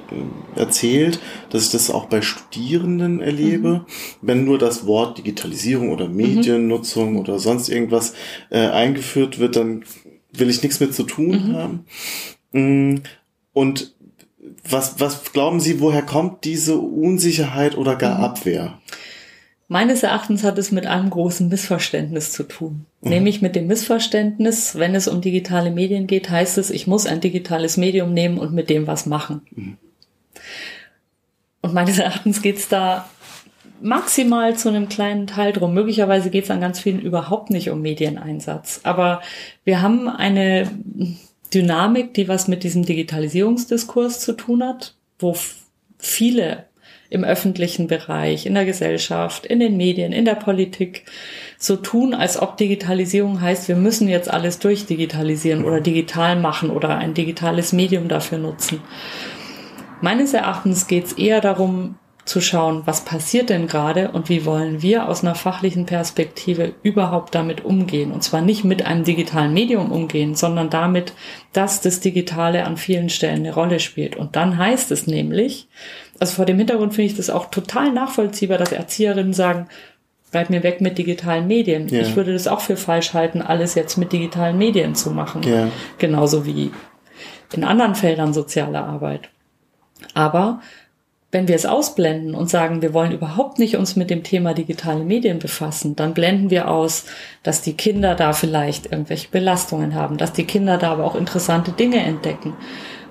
[0.56, 3.70] erzählt, dass ich das auch bei Studierenden erlebe.
[3.70, 3.86] Mhm.
[4.22, 6.16] Wenn nur das Wort Digitalisierung oder mhm.
[6.16, 8.14] Mediennutzung oder sonst irgendwas
[8.52, 9.84] äh, eingeführt wird, dann
[10.32, 11.56] will ich nichts mit zu tun mhm.
[11.56, 11.86] haben.
[12.52, 13.02] Mm,
[13.54, 13.96] und
[14.72, 18.24] was, was glauben Sie, woher kommt diese Unsicherheit oder gar mhm.
[18.24, 18.80] Abwehr?
[19.68, 22.86] Meines Erachtens hat es mit einem großen Missverständnis zu tun.
[23.02, 23.10] Mhm.
[23.10, 27.22] Nämlich mit dem Missverständnis, wenn es um digitale Medien geht, heißt es, ich muss ein
[27.22, 29.42] digitales Medium nehmen und mit dem was machen.
[29.52, 29.78] Mhm.
[31.62, 33.08] Und meines Erachtens geht es da
[33.82, 35.74] maximal zu einem kleinen Teil drum.
[35.74, 38.82] Möglicherweise geht es an ganz vielen überhaupt nicht um Medieneinsatz.
[38.84, 39.22] Aber
[39.64, 40.70] wir haben eine
[41.54, 45.36] Dynamik, die was mit diesem Digitalisierungsdiskurs zu tun hat, wo
[45.98, 46.66] viele
[47.10, 51.04] im öffentlichen Bereich, in der Gesellschaft, in den Medien, in der Politik
[51.58, 56.98] so tun, als ob Digitalisierung heißt, wir müssen jetzt alles durchdigitalisieren oder digital machen oder
[56.98, 58.80] ein digitales Medium dafür nutzen.
[60.00, 64.82] Meines Erachtens geht es eher darum, zu schauen, was passiert denn gerade und wie wollen
[64.82, 68.12] wir aus einer fachlichen Perspektive überhaupt damit umgehen.
[68.12, 71.14] Und zwar nicht mit einem digitalen Medium umgehen, sondern damit,
[71.54, 74.16] dass das Digitale an vielen Stellen eine Rolle spielt.
[74.16, 75.68] Und dann heißt es nämlich,
[76.20, 79.68] also vor dem Hintergrund finde ich das auch total nachvollziehbar, dass Erzieherinnen sagen,
[80.32, 81.88] bleib mir weg mit digitalen Medien.
[81.88, 82.02] Ja.
[82.02, 85.44] Ich würde das auch für falsch halten, alles jetzt mit digitalen Medien zu machen.
[85.44, 85.70] Ja.
[85.98, 86.72] Genauso wie
[87.54, 89.30] in anderen Feldern soziale Arbeit.
[90.14, 90.62] Aber
[91.32, 95.04] wenn wir es ausblenden und sagen, wir wollen überhaupt nicht uns mit dem Thema digitale
[95.04, 97.06] Medien befassen, dann blenden wir aus,
[97.42, 101.72] dass die Kinder da vielleicht irgendwelche Belastungen haben, dass die Kinder da aber auch interessante
[101.72, 102.54] Dinge entdecken.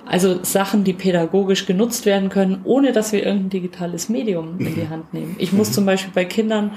[0.05, 4.89] Also Sachen, die pädagogisch genutzt werden können, ohne dass wir irgendein digitales Medium in die
[4.89, 5.35] Hand nehmen.
[5.39, 6.71] Ich muss zum Beispiel bei Kindern,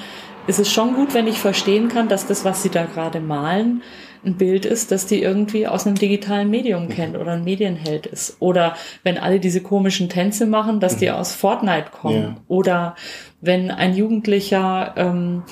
[0.47, 3.83] ist es schon gut, wenn ich verstehen kann, dass das, was sie da gerade malen,
[4.25, 8.37] ein Bild ist, das die irgendwie aus einem digitalen Medium kennt oder ein Medienheld ist.
[8.41, 12.23] Oder wenn alle diese komischen Tänze machen, dass die aus Fortnite kommen.
[12.23, 12.37] Ja.
[12.49, 12.97] Oder
[13.41, 15.43] wenn ein Jugendlicher ähm,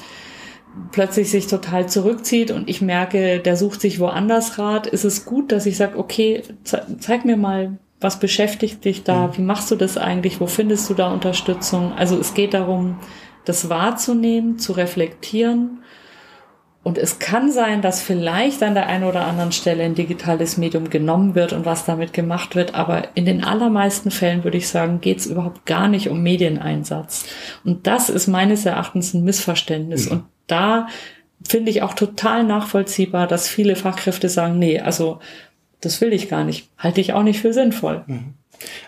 [0.91, 5.53] plötzlich sich total zurückzieht und ich merke, der sucht sich woanders Rat, ist es gut,
[5.53, 9.77] dass ich sage, okay, ze zeig mir mal, was beschäftigt dich da, wie machst du
[9.77, 11.93] das eigentlich, wo findest du da Unterstützung?
[11.93, 12.99] Also es geht darum,
[13.45, 15.83] das wahrzunehmen, zu reflektieren.
[16.85, 20.90] Und es kann sein, dass vielleicht an der einen oder anderen Stelle ein digitales Medium
[20.90, 22.75] genommen wird und was damit gemacht wird.
[22.75, 27.27] Aber in den allermeisten Fällen würde ich sagen, geht es überhaupt gar nicht um Medieneinsatz.
[27.64, 30.09] Und das ist meines Erachtens ein Missverständnis.
[30.09, 30.88] Und da
[31.47, 35.21] finde ich auch total nachvollziehbar, dass viele Fachkräfte sagen, nee, also
[35.81, 36.68] das will ich gar nicht.
[36.79, 38.05] Halte ich auch nicht für sinnvoll.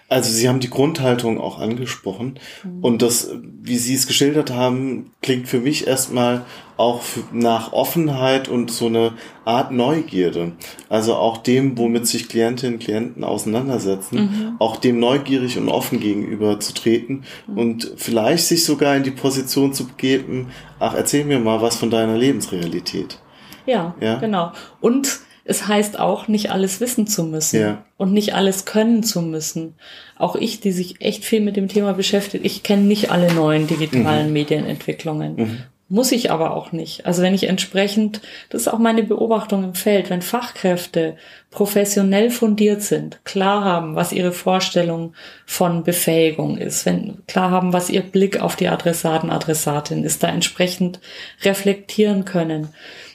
[0.08, 2.38] Also Sie haben die Grundhaltung auch angesprochen
[2.82, 3.30] und das,
[3.62, 6.42] wie Sie es geschildert haben, klingt für mich erstmal
[6.76, 9.12] auch nach Offenheit und so eine
[9.44, 10.52] Art Neugierde.
[10.88, 16.60] Also auch dem, womit sich Klientinnen und Klienten auseinandersetzen, auch dem neugierig und offen gegenüber
[16.60, 21.62] zu treten und vielleicht sich sogar in die Position zu begeben, ach, erzähl mir mal
[21.62, 23.18] was von deiner Lebensrealität.
[23.66, 24.16] Ja, Ja.
[24.16, 24.52] genau.
[24.80, 27.84] Und es heißt auch, nicht alles wissen zu müssen Ja.
[27.96, 29.74] und nicht alles können zu müssen.
[30.16, 33.66] Auch ich, die sich echt viel mit dem Thema beschäftigt, ich kenne nicht alle neuen
[33.66, 35.64] digitalen Medienentwicklungen.
[35.90, 37.04] Muss ich aber auch nicht.
[37.04, 41.16] Also wenn ich entsprechend, das ist auch meine Beobachtung im Feld, wenn Fachkräfte
[41.50, 45.12] professionell fundiert sind, klar haben, was ihre Vorstellung
[45.44, 50.28] von Befähigung ist, wenn klar haben, was ihr Blick auf die Adressaten, Adressatin ist, da
[50.28, 51.00] entsprechend
[51.42, 52.68] reflektieren können,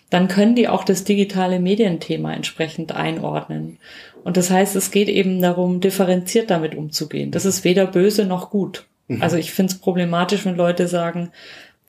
[0.10, 3.78] dann können die auch das digitale Medienthema entsprechend einordnen.
[4.24, 7.32] Und das heißt, es geht eben darum, differenziert damit umzugehen.
[7.32, 8.86] Das ist weder böse noch gut.
[9.20, 11.32] Also ich finde es problematisch, wenn Leute sagen,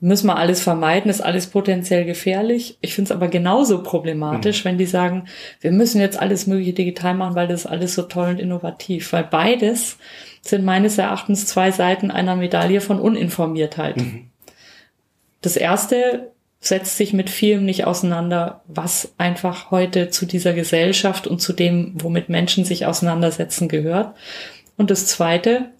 [0.01, 2.79] müssen wir alles vermeiden, ist alles potenziell gefährlich.
[2.81, 5.27] Ich finde es aber genauso problematisch, wenn die sagen,
[5.61, 9.13] wir müssen jetzt alles mögliche digital machen, weil das ist alles so toll und innovativ.
[9.13, 9.99] Weil beides
[10.41, 13.97] sind meines Erachtens zwei Seiten einer Medaille von Uninformiertheit.
[15.43, 16.31] Das erste
[16.61, 21.95] setzt sich mit vielem nicht auseinander, was einfach heute zu dieser Gesellschaft und zu dem,
[21.97, 24.15] womit Menschen sich auseinandersetzen, gehört.
[24.77, 25.71] Und das zweite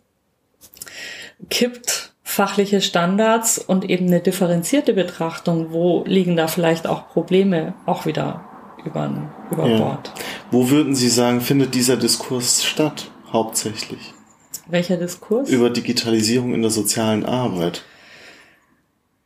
[1.51, 8.07] kippt fachliche Standards und eben eine differenzierte Betrachtung, wo liegen da vielleicht auch Probleme, auch
[8.07, 8.45] wieder
[8.85, 9.79] über, über Ja.
[9.79, 10.13] Bord.
[10.51, 14.15] Wo würden Sie sagen, findet dieser Diskurs statt, hauptsächlich?
[14.69, 15.51] Welcher Diskurs?
[15.51, 17.83] Über Digitalisierung in der sozialen Arbeit.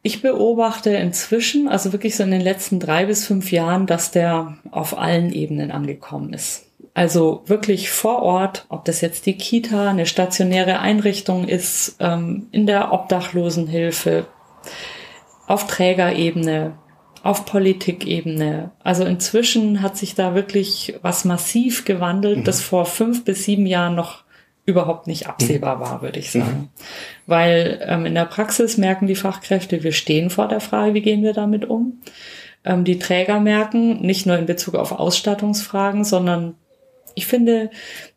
[0.06, 4.58] Ich beobachte inzwischen, also wirklich so in den letzten drei bis fünf Jahren, dass der
[4.70, 6.66] auf allen Ebenen angekommen ist.
[6.92, 12.66] Also wirklich vor Ort, ob das jetzt die Kita, eine stationäre Einrichtung ist, ähm, in
[12.66, 14.26] der Obdachlosenhilfe,
[15.46, 16.78] auf Trägerebene,
[17.22, 18.72] auf Politikebene.
[18.80, 23.94] Also inzwischen hat sich da wirklich was massiv gewandelt, das vor fünf bis sieben Jahren
[23.94, 24.24] noch
[24.66, 26.70] überhaupt nicht absehbar war, würde ich sagen.
[27.26, 31.22] Weil ähm, in der Praxis merken die Fachkräfte, wir stehen vor der Frage, wie gehen
[31.22, 32.00] wir damit um.
[32.64, 36.54] Ähm, die Träger merken, nicht nur in Bezug auf Ausstattungsfragen, sondern
[37.14, 37.70] ich finde,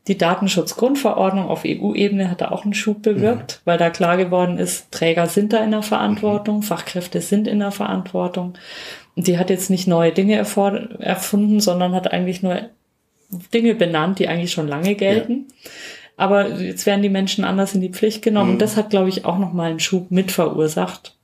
[0.07, 4.91] die Datenschutzgrundverordnung auf EU-Ebene hat da auch einen Schub bewirkt, weil da klar geworden ist,
[4.91, 8.57] Träger sind da in der Verantwortung, Fachkräfte sind in der Verantwortung.
[9.15, 12.69] Und die hat jetzt nicht neue Dinge erfunden, sondern hat eigentlich nur
[13.53, 15.47] Dinge benannt, die eigentlich schon lange gelten.
[16.17, 18.53] Aber jetzt werden die Menschen anders in die Pflicht genommen.
[18.53, 21.15] Und das hat, glaube ich, auch nochmal einen Schub mit verursacht.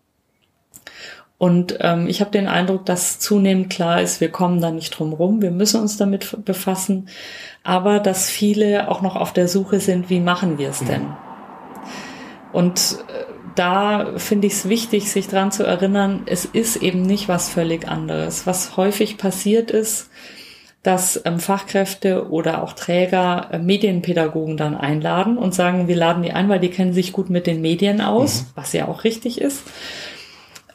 [1.39, 5.11] Und ähm, ich habe den Eindruck, dass zunehmend klar ist, wir kommen da nicht drum
[5.11, 7.09] rum, wir müssen uns damit befassen,
[7.63, 11.07] aber dass viele auch noch auf der Suche sind, wie machen wir es denn?
[12.53, 13.25] Und äh,
[13.55, 17.89] da finde ich es wichtig, sich dran zu erinnern, es ist eben nicht was völlig
[17.89, 18.47] anderes.
[18.47, 20.09] Was häufig passiert ist,
[20.83, 26.33] dass ähm, Fachkräfte oder auch Träger äh, Medienpädagogen dann einladen und sagen, wir laden die
[26.33, 29.63] ein, weil die kennen sich gut mit den Medien aus, was ja auch richtig ist.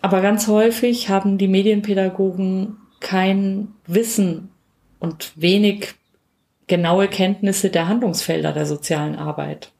[0.00, 4.50] Aber ganz häufig haben die Medienpädagogen kein Wissen
[4.98, 5.94] und wenig
[6.66, 9.72] genaue Kenntnisse der Handlungsfelder der sozialen Arbeit.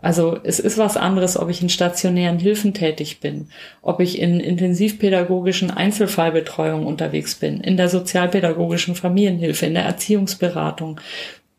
[0.00, 3.48] Also es ist was anderes, ob ich in stationären Hilfen tätig bin,
[3.82, 11.00] ob ich in intensivpädagogischen Einzelfallbetreuung unterwegs bin, in der sozialpädagogischen Familienhilfe, in der Erziehungsberatung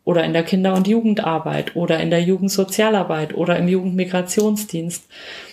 [0.05, 5.03] oder in der Kinder- und Jugendarbeit oder in der Jugendsozialarbeit oder im Jugendmigrationsdienst.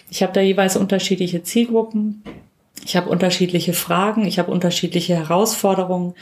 [0.09, 2.23] Ich habe da jeweils unterschiedliche Zielgruppen,
[2.85, 6.15] ich habe unterschiedliche Fragen, ich habe unterschiedliche Herausforderungen.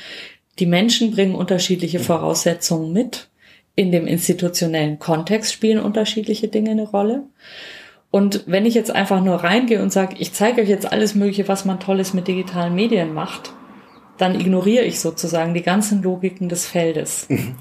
[0.59, 3.29] Die Menschen bringen unterschiedliche Voraussetzungen mit.
[3.77, 7.25] In dem institutionellen Kontext spielen unterschiedliche Dinge eine Rolle.
[8.11, 11.49] Und wenn ich jetzt einfach nur reingehe und sage, ich zeige euch jetzt alles Mögliche,
[11.49, 13.53] was man Tolles mit digitalen Medien macht,
[14.19, 17.27] dann ignoriere ich sozusagen die ganzen Logiken des Feldes.
[17.29, 17.57] Mhm.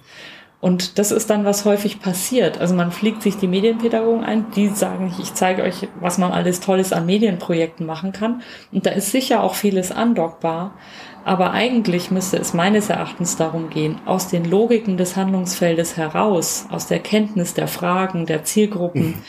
[0.63, 2.61] Und das ist dann, was häufig passiert.
[2.61, 6.61] Also man fliegt sich die Medienpädagogen ein, die sagen, ich zeige euch, was man alles
[6.61, 8.43] Tolles an Medienprojekten machen kann.
[8.71, 10.75] Und da ist sicher auch vieles andockbar.
[11.25, 16.87] Aber eigentlich müsste es meines Erachtens darum gehen, aus den Logiken des Handlungsfeldes heraus, aus
[16.87, 19.21] der Kenntnis der Fragen, der Zielgruppen, mhm.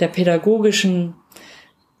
[0.00, 1.14] der pädagogischen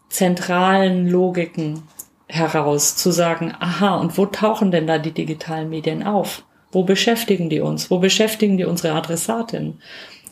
[0.08, 1.82] zentralen Logiken
[2.28, 6.42] heraus zu sagen, aha, und wo tauchen denn da die digitalen Medien auf?
[6.72, 7.90] Wo beschäftigen die uns?
[7.90, 9.78] Wo beschäftigen die unsere Adressatin?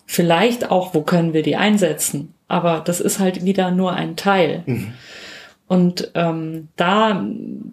[0.06, 2.34] Vielleicht auch, wo können wir die einsetzen?
[2.48, 4.64] Aber das ist halt wieder nur ein Teil.
[4.66, 4.92] Mhm.
[5.66, 7.24] Und ähm, da,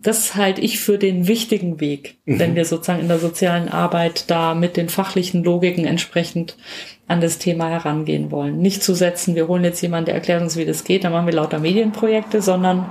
[0.01, 2.39] das halte ich für den wichtigen Weg, mhm.
[2.39, 6.55] wenn wir sozusagen in der sozialen Arbeit da mit den fachlichen Logiken entsprechend
[7.07, 8.59] an das Thema herangehen wollen.
[8.59, 11.25] Nicht zu setzen, wir holen jetzt jemanden, der erklärt uns, wie das geht, dann machen
[11.25, 12.85] wir lauter Medienprojekte, sondern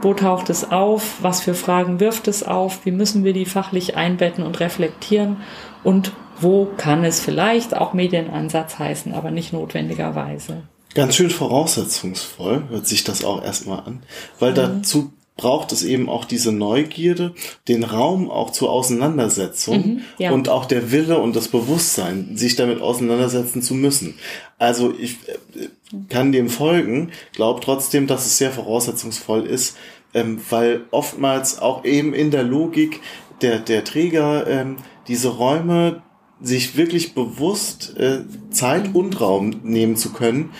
[0.00, 1.22] wo taucht es auf?
[1.22, 2.84] Was für Fragen wirft es auf?
[2.84, 5.38] Wie müssen wir die fachlich einbetten und reflektieren?
[5.82, 10.62] Und wo kann es vielleicht auch Medienansatz heißen, aber nicht notwendigerweise?
[10.94, 14.02] Ganz schön voraussetzungsvoll hört sich das auch erstmal an,
[14.38, 14.56] weil mhm.
[14.56, 17.34] dazu braucht es eben auch diese Neugierde,
[17.66, 20.30] den Raum auch zur Auseinandersetzung mhm, ja.
[20.30, 24.14] und auch der Wille und das Bewusstsein, sich damit auseinandersetzen zu müssen.
[24.58, 25.16] Also ich
[25.56, 25.68] äh,
[26.08, 29.76] kann dem folgen, glaube trotzdem, dass es sehr voraussetzungsvoll ist,
[30.14, 33.00] ähm, weil oftmals auch eben in der Logik
[33.42, 34.76] der, der Träger ähm,
[35.08, 36.02] diese Räume
[36.40, 40.50] sich wirklich bewusst äh, Zeit und Raum nehmen zu können,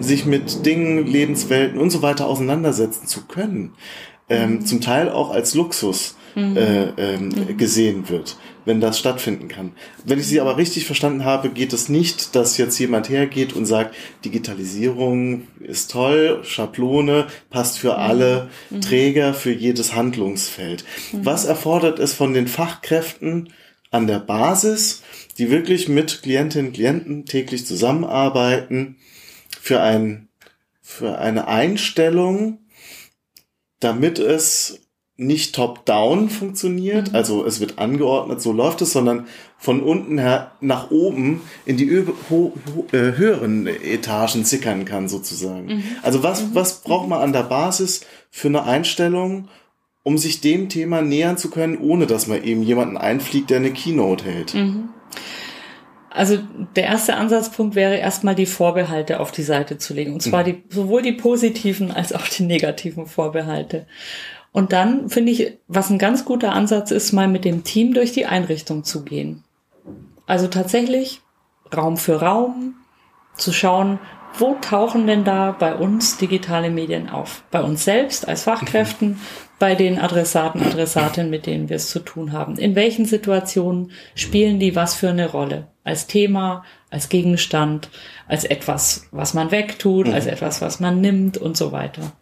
[0.00, 3.72] sich mit Dingen, Lebenswelten und so weiter auseinandersetzen zu können,
[4.28, 4.66] ähm, mhm.
[4.66, 6.56] zum Teil auch als Luxus mhm.
[6.56, 7.56] äh, ähm, mhm.
[7.56, 9.72] gesehen wird, wenn das stattfinden kann.
[10.04, 13.66] Wenn ich Sie aber richtig verstanden habe, geht es nicht, dass jetzt jemand hergeht und
[13.66, 17.98] sagt, Digitalisierung ist toll, Schablone, passt für mhm.
[17.98, 18.80] alle mhm.
[18.80, 20.84] Träger, für jedes Handlungsfeld.
[21.12, 21.26] Mhm.
[21.26, 23.50] Was erfordert es von den Fachkräften
[23.90, 25.02] an der Basis,
[25.38, 28.96] die wirklich mit Klientinnen und Klienten täglich zusammenarbeiten,
[29.64, 30.28] für ein,
[30.82, 32.58] für eine Einstellung,
[33.80, 34.80] damit es
[35.16, 37.16] nicht top-down funktioniert, mhm.
[37.16, 41.88] also es wird angeordnet, so läuft es, sondern von unten her nach oben in die
[41.88, 42.04] äh,
[42.92, 45.76] höheren Etagen zickern kann sozusagen.
[45.76, 45.84] Mhm.
[46.02, 46.48] Also was, mhm.
[46.52, 49.48] was braucht man an der Basis für eine Einstellung,
[50.02, 53.72] um sich dem Thema nähern zu können, ohne dass man eben jemanden einfliegt, der eine
[53.72, 54.52] Keynote hält?
[56.14, 56.20] Mhm.
[56.20, 56.38] Also
[56.76, 60.14] der erste Ansatzpunkt wäre erstmal die Vorbehalte auf die Seite zu legen.
[60.14, 60.46] Und zwar mhm.
[60.46, 63.86] die, sowohl die positiven als auch die negativen Vorbehalte.
[64.52, 68.12] Und dann finde ich, was ein ganz guter Ansatz ist, mal mit dem Team durch
[68.12, 69.42] die Einrichtung zu gehen.
[70.26, 71.20] Also tatsächlich
[71.76, 72.74] Raum für Raum
[73.36, 73.98] zu schauen,
[74.38, 77.44] wo tauchen denn da bei uns digitale Medien auf?
[77.50, 79.20] Bei uns selbst als Fachkräften,
[79.58, 82.56] bei den Adressaten, Adressatinnen, mit denen wir es zu tun haben.
[82.56, 85.68] In welchen Situationen spielen die was für eine Rolle?
[85.84, 87.90] Als Thema, als Gegenstand,
[88.26, 92.12] als etwas, was man wegtut, als etwas, was man nimmt und so weiter.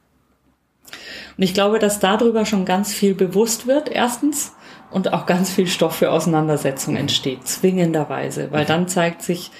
[1.37, 4.53] Und ich glaube, dass darüber schon ganz viel bewusst wird, erstens,
[4.91, 9.51] und auch ganz viel Stoff für Auseinandersetzung entsteht, zwingenderweise, weil dann zeigt sich,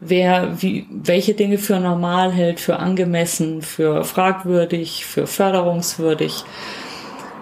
[0.00, 6.44] wer wie, welche Dinge für normal hält, für angemessen, für fragwürdig, für förderungswürdig.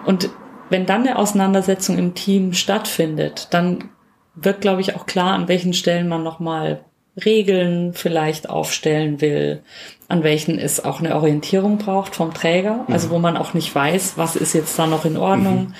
[0.05, 0.29] Und
[0.69, 3.89] wenn dann eine Auseinandersetzung im Team stattfindet, dann
[4.35, 6.83] wird, glaube ich, auch klar, an welchen Stellen man nochmal
[7.25, 9.63] Regeln vielleicht aufstellen will,
[10.07, 13.11] an welchen es auch eine Orientierung braucht vom Träger, also mhm.
[13.11, 15.73] wo man auch nicht weiß, was ist jetzt da noch in Ordnung, mhm.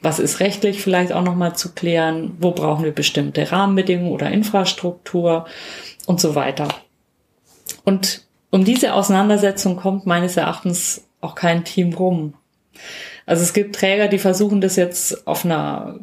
[0.00, 5.46] was ist rechtlich vielleicht auch nochmal zu klären, wo brauchen wir bestimmte Rahmenbedingungen oder Infrastruktur
[6.06, 6.68] und so weiter.
[7.84, 12.34] Und um diese Auseinandersetzung kommt meines Erachtens auch kein Team rum.
[13.26, 15.98] Also es gibt Träger, die versuchen das jetzt auf einer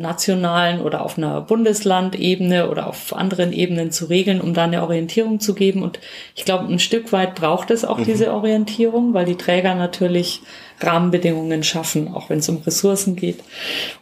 [0.00, 5.40] nationalen oder auf einer Bundeslandebene oder auf anderen Ebenen zu regeln, um da eine Orientierung
[5.40, 5.82] zu geben.
[5.82, 6.00] Und
[6.34, 8.04] ich glaube, ein Stück weit braucht es auch mhm.
[8.04, 10.42] diese Orientierung, weil die Träger natürlich
[10.80, 13.40] Rahmenbedingungen schaffen, auch wenn es um Ressourcen geht.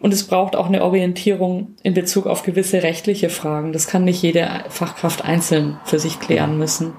[0.01, 3.73] Und es braucht auch eine Orientierung in Bezug auf gewisse rechtliche Fragen.
[3.73, 6.93] Das kann nicht jede Fachkraft einzeln für sich klären müssen.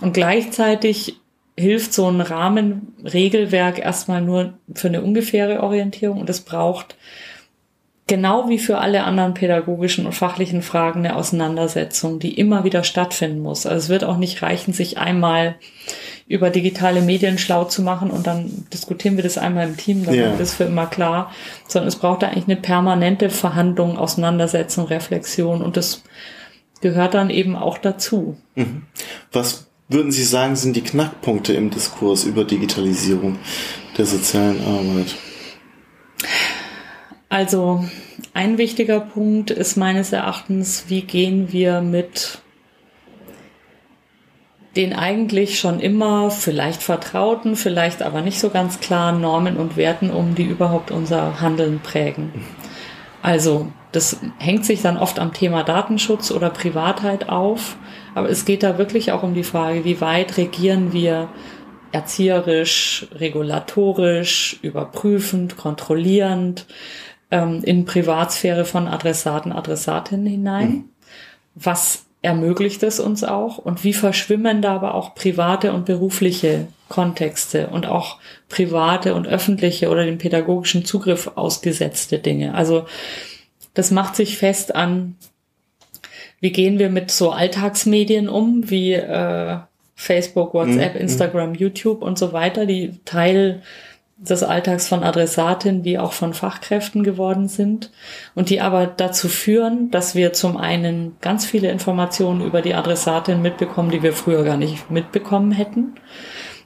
[0.00, 1.16] Und gleichzeitig
[1.56, 6.96] hilft so ein Rahmenregelwerk erstmal nur für eine ungefähre Orientierung und es braucht
[8.06, 13.40] genau wie für alle anderen pädagogischen und fachlichen Fragen eine Auseinandersetzung, die immer wieder stattfinden
[13.40, 13.66] muss.
[13.66, 15.56] Also es wird auch nicht reichen, sich einmal
[16.26, 20.14] über digitale Medien schlau zu machen und dann diskutieren wir das einmal im Team, dann
[20.14, 20.32] ja.
[20.32, 21.32] ist das für immer klar,
[21.68, 26.02] sondern es braucht da eigentlich eine permanente Verhandlung, Auseinandersetzung, Reflexion und das
[26.80, 28.36] gehört dann eben auch dazu.
[28.54, 28.82] Mhm.
[29.30, 33.38] Was würden Sie sagen, sind die Knackpunkte im Diskurs über Digitalisierung
[33.98, 35.14] der sozialen Arbeit?
[37.32, 37.82] Also
[38.34, 42.42] ein wichtiger Punkt ist meines Erachtens, wie gehen wir mit
[44.76, 50.10] den eigentlich schon immer vielleicht vertrauten, vielleicht aber nicht so ganz klaren Normen und Werten
[50.10, 52.34] um, die überhaupt unser Handeln prägen.
[53.22, 57.78] Also das hängt sich dann oft am Thema Datenschutz oder Privatheit auf,
[58.14, 61.30] aber es geht da wirklich auch um die Frage, wie weit regieren wir
[61.92, 66.66] erzieherisch, regulatorisch, überprüfend, kontrollierend
[67.32, 70.68] ähm, in Privatsphäre von Adressaten, Adressatinnen hinein.
[70.68, 70.84] Mhm.
[71.54, 77.66] Was ermöglicht es uns auch und wie verschwimmen da aber auch private und berufliche Kontexte
[77.66, 78.18] und auch
[78.48, 82.54] private und öffentliche oder dem pädagogischen Zugriff ausgesetzte Dinge.
[82.54, 82.86] Also
[83.74, 85.16] das macht sich fest an,
[86.40, 89.56] wie gehen wir mit so Alltagsmedien um, wie äh,
[89.96, 91.00] Facebook, WhatsApp, mhm.
[91.00, 93.62] Instagram, YouTube und so weiter, die Teil
[94.28, 97.90] des Alltags von Adressatin wie auch von Fachkräften geworden sind
[98.34, 103.42] und die aber dazu führen, dass wir zum einen ganz viele Informationen über die Adressatin
[103.42, 105.94] mitbekommen, die wir früher gar nicht mitbekommen hätten,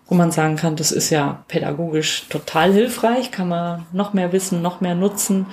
[0.07, 4.61] wo man sagen kann, das ist ja pädagogisch total hilfreich, kann man noch mehr wissen,
[4.61, 5.47] noch mehr nutzen.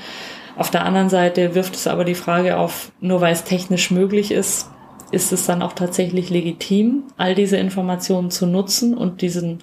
[0.57, 4.31] Auf der anderen Seite wirft es aber die Frage auf, nur weil es technisch möglich
[4.31, 4.69] ist,
[5.11, 9.59] ist es dann auch tatsächlich legitim, all diese Informationen zu nutzen und diesen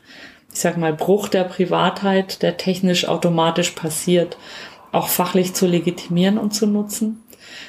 [0.53, 4.37] ich sag mal, Bruch der Privatheit, der technisch automatisch passiert,
[4.93, 7.23] auch fachlich zu legitimieren und zu nutzen.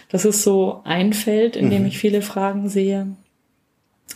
[0.09, 1.87] Das ist so ein Feld, in dem mhm.
[1.87, 3.07] ich viele Fragen sehe.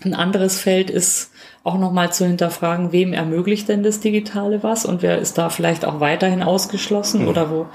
[0.03, 1.31] Ein anderes Feld ist
[1.63, 5.85] auch nochmal zu hinterfragen, wem ermöglicht denn das Digitale was und wer ist da vielleicht
[5.85, 7.27] auch weiterhin ausgeschlossen mhm.
[7.29, 7.67] oder wo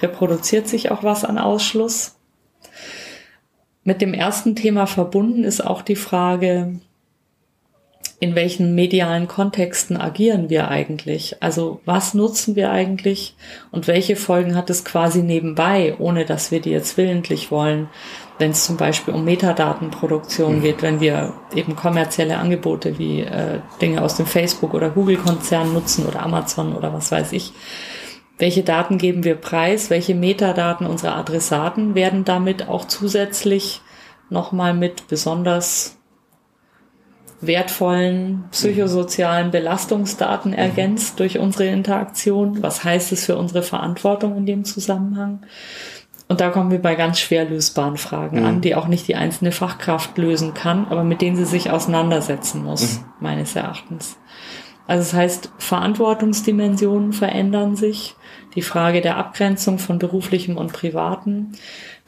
[0.00, 2.16] reproduziert sich auch was an Ausschluss.
[3.84, 6.80] Mit dem ersten Thema verbunden ist auch die Frage,
[8.18, 11.42] in welchen medialen Kontexten agieren wir eigentlich?
[11.42, 13.34] Also was nutzen wir eigentlich
[13.70, 17.88] und welche Folgen hat es quasi nebenbei, ohne dass wir die jetzt willentlich wollen?
[18.38, 20.62] Wenn es zum Beispiel um Metadatenproduktion mhm.
[20.62, 26.06] geht, wenn wir eben kommerzielle Angebote wie äh, Dinge aus dem Facebook oder Google-Konzern nutzen
[26.06, 27.52] oder Amazon oder was weiß ich.
[28.38, 29.88] Welche Daten geben wir preis?
[29.88, 33.80] Welche Metadaten unserer Adressaten werden damit auch zusätzlich
[34.28, 35.95] nochmal mit besonders
[37.40, 40.58] wertvollen psychosozialen Belastungsdaten mhm.
[40.58, 42.62] ergänzt durch unsere Interaktion.
[42.62, 45.40] Was heißt es für unsere Verantwortung in dem Zusammenhang?
[46.28, 48.46] Und da kommen wir bei ganz schwer lösbaren Fragen mhm.
[48.46, 52.64] an, die auch nicht die einzelne Fachkraft lösen kann, aber mit denen sie sich auseinandersetzen
[52.64, 53.04] muss, mhm.
[53.20, 54.16] meines Erachtens.
[54.88, 58.16] Also das heißt, Verantwortungsdimensionen verändern sich,
[58.54, 61.52] die Frage der Abgrenzung von beruflichem und privaten,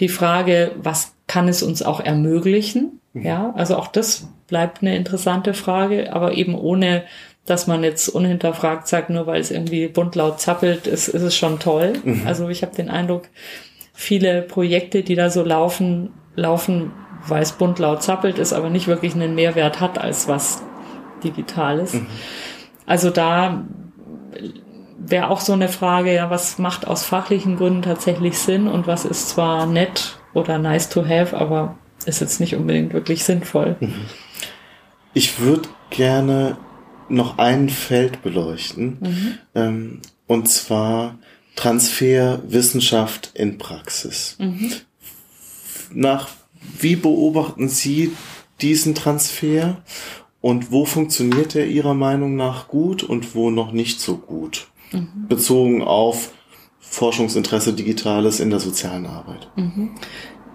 [0.01, 2.98] die Frage, was kann es uns auch ermöglichen?
[3.23, 7.05] Ja, also auch das bleibt eine interessante Frage, aber eben ohne,
[7.47, 11.37] dass man jetzt unhinterfragt sagt, nur weil es irgendwie bunt laut zappelt, ist, ist es
[11.37, 11.95] schon toll.
[12.03, 12.23] Mhm.
[12.27, 13.29] Also ich habe den Eindruck,
[13.93, 16.93] viele Projekte, die da so laufen, laufen,
[17.27, 20.63] weil es bunt laut zappelt ist, aber nicht wirklich einen Mehrwert hat als was
[21.25, 21.95] Digitales.
[21.95, 22.07] Mhm.
[22.87, 23.65] Also da
[24.99, 29.05] wäre auch so eine Frage, ja, was macht aus fachlichen Gründen tatsächlich Sinn und was
[29.05, 33.77] ist zwar nett oder nice to have, aber ist jetzt nicht unbedingt wirklich sinnvoll.
[33.81, 33.95] Mhm.
[35.15, 36.57] Ich würde gerne
[37.09, 39.39] noch ein Feld beleuchten, mhm.
[39.55, 41.19] ähm, und zwar
[41.57, 44.37] Transfer Wissenschaft in Praxis.
[44.39, 44.73] Mhm.
[45.93, 46.29] Nach
[46.79, 48.13] wie beobachten Sie
[48.61, 49.83] diesen Transfer
[50.41, 54.69] und wo funktioniert er Ihrer Meinung nach gut und wo noch nicht so gut?
[54.93, 55.27] Mhm.
[55.29, 56.31] Bezogen auf
[56.81, 59.51] Forschungsinteresse Digitales in der sozialen Arbeit.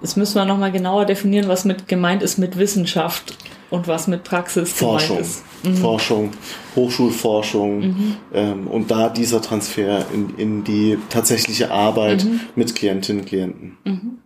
[0.03, 3.37] Jetzt müssen wir nochmal genauer definieren, was mit gemeint ist mit Wissenschaft
[3.69, 5.43] und was mit Praxis Forschung, gemeint ist.
[5.63, 5.77] Mhm.
[5.77, 6.31] Forschung,
[6.75, 8.15] Hochschulforschung mhm.
[8.33, 12.41] ähm, und da dieser Transfer in, in die tatsächliche Arbeit mhm.
[12.55, 13.77] mit Klientinnen und Klienten.
[13.85, 14.17] Mhm.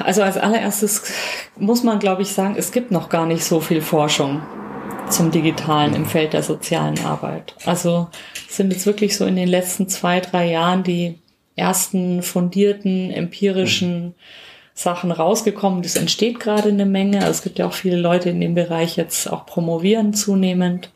[0.00, 1.04] Also als allererstes
[1.56, 4.42] muss man, glaube ich, sagen, es gibt noch gar nicht so viel Forschung
[5.08, 6.06] zum Digitalen im mhm.
[6.06, 7.54] Feld der sozialen Arbeit.
[7.64, 8.08] Also
[8.50, 11.18] sind jetzt wirklich so in den letzten zwei, drei Jahren die
[11.56, 14.14] ersten fundierten, empirischen mhm.
[14.74, 15.82] Sachen rausgekommen.
[15.82, 17.18] Das entsteht gerade eine Menge.
[17.18, 20.90] Also es gibt ja auch viele Leute in dem Bereich jetzt auch promovieren zunehmend.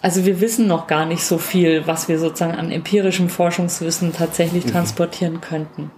[0.00, 4.66] Also wir wissen noch gar nicht so viel, was wir sozusagen an empirischem Forschungswissen tatsächlich
[4.66, 4.70] mhm.
[4.70, 5.90] transportieren könnten.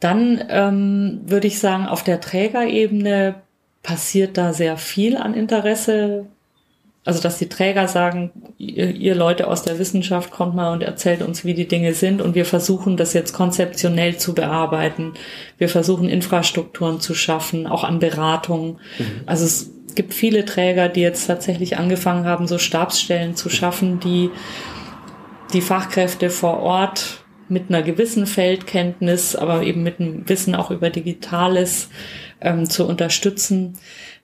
[0.00, 3.42] Dann ähm, würde ich sagen, auf der Trägerebene
[3.82, 6.26] passiert da sehr viel an Interesse
[7.06, 11.22] also dass die Träger sagen, ihr, ihr, Leute aus der Wissenschaft kommt mal und erzählt
[11.22, 15.14] uns, wie die Dinge sind und wir versuchen das jetzt konzeptionell zu bearbeiten.
[15.56, 18.80] Wir versuchen Infrastrukturen zu schaffen, auch an Beratungen.
[18.98, 19.20] Mhm.
[19.24, 24.30] Also es gibt viele Träger, die jetzt tatsächlich angefangen haben, so Stabsstellen zu schaffen, die
[25.52, 30.90] die Fachkräfte vor Ort mit einer gewissen Feldkenntnis, aber eben mit einem Wissen auch über
[30.90, 31.88] Digitales
[32.40, 33.78] ähm, zu unterstützen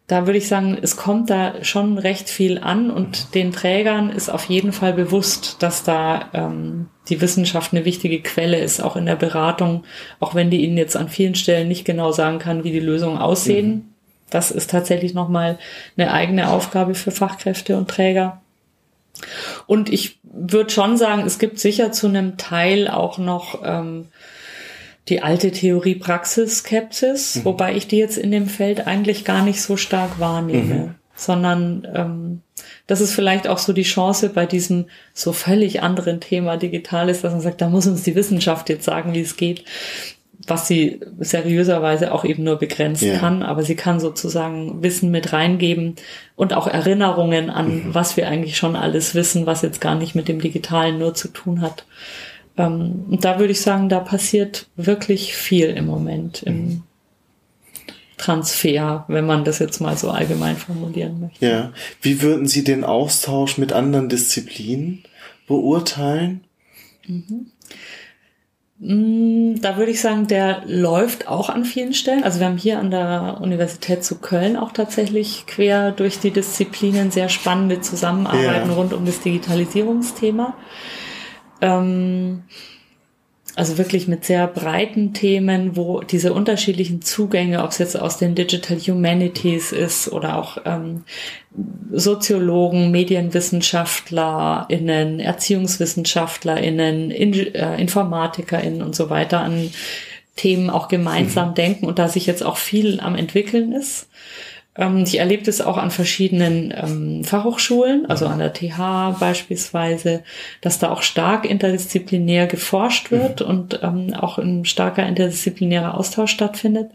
[0.06, 4.28] da würde ich sagen, es kommt da schon recht viel an und den Trägern ist
[4.28, 9.06] auf jeden Fall bewusst, dass da ähm, die Wissenschaft eine wichtige Quelle ist, auch in
[9.06, 9.84] der Beratung,
[10.20, 13.18] auch wenn die ihnen jetzt an vielen Stellen nicht genau sagen kann, wie die Lösungen
[13.18, 13.68] aussehen.
[13.68, 13.84] Mhm.
[14.28, 15.58] Das ist tatsächlich nochmal
[15.96, 18.40] eine eigene Aufgabe für Fachkräfte und Träger.
[19.66, 24.08] Und ich würde schon sagen, es gibt sicher zu einem Teil auch noch ähm,
[25.08, 27.44] die alte Theorie-Praxis-Skepsis, mhm.
[27.44, 30.94] wobei ich die jetzt in dem Feld eigentlich gar nicht so stark wahrnehme, mhm.
[31.14, 32.40] sondern ähm,
[32.86, 37.32] das ist vielleicht auch so die Chance bei diesem so völlig anderen Thema Digitales, dass
[37.32, 39.64] man sagt, da muss uns die Wissenschaft jetzt sagen, wie es geht,
[40.46, 43.18] was sie seriöserweise auch eben nur begrenzt ja.
[43.18, 45.96] kann, aber sie kann sozusagen Wissen mit reingeben
[46.36, 47.94] und auch Erinnerungen an, mhm.
[47.94, 51.28] was wir eigentlich schon alles wissen, was jetzt gar nicht mit dem Digitalen nur zu
[51.28, 51.84] tun hat.
[52.56, 56.82] Ähm, und da würde ich sagen, da passiert wirklich viel im Moment im mhm.
[58.18, 61.44] Transfer, wenn man das jetzt mal so allgemein formulieren möchte.
[61.44, 61.72] Ja.
[62.00, 65.02] Wie würden Sie den Austausch mit anderen Disziplinen
[65.48, 66.44] beurteilen?
[67.06, 67.46] Mhm.
[68.78, 72.24] Mm, da würde ich sagen, der läuft auch an vielen Stellen.
[72.24, 77.12] Also wir haben hier an der Universität zu Köln auch tatsächlich quer durch die Disziplinen
[77.12, 78.74] sehr spannende Zusammenarbeiten ja.
[78.74, 80.54] rund um das Digitalisierungsthema.
[81.62, 82.42] Ähm,
[83.54, 88.34] also wirklich mit sehr breiten Themen, wo diese unterschiedlichen Zugänge, ob es jetzt aus den
[88.34, 91.04] Digital Humanities ist oder auch ähm,
[91.90, 99.70] Soziologen, MedienwissenschaftlerInnen, ErziehungswissenschaftlerInnen, In äh, InformatikerInnen und so weiter an
[100.36, 101.54] Themen auch gemeinsam mhm.
[101.54, 104.08] denken und da sich jetzt auch viel am entwickeln ist.
[104.76, 110.24] Ähm, ich erlebe das auch an verschiedenen ähm, Fachhochschulen, also an der TH beispielsweise,
[110.60, 113.46] dass da auch stark interdisziplinär geforscht wird mhm.
[113.46, 116.90] und ähm, auch ein starker interdisziplinärer Austausch stattfindet.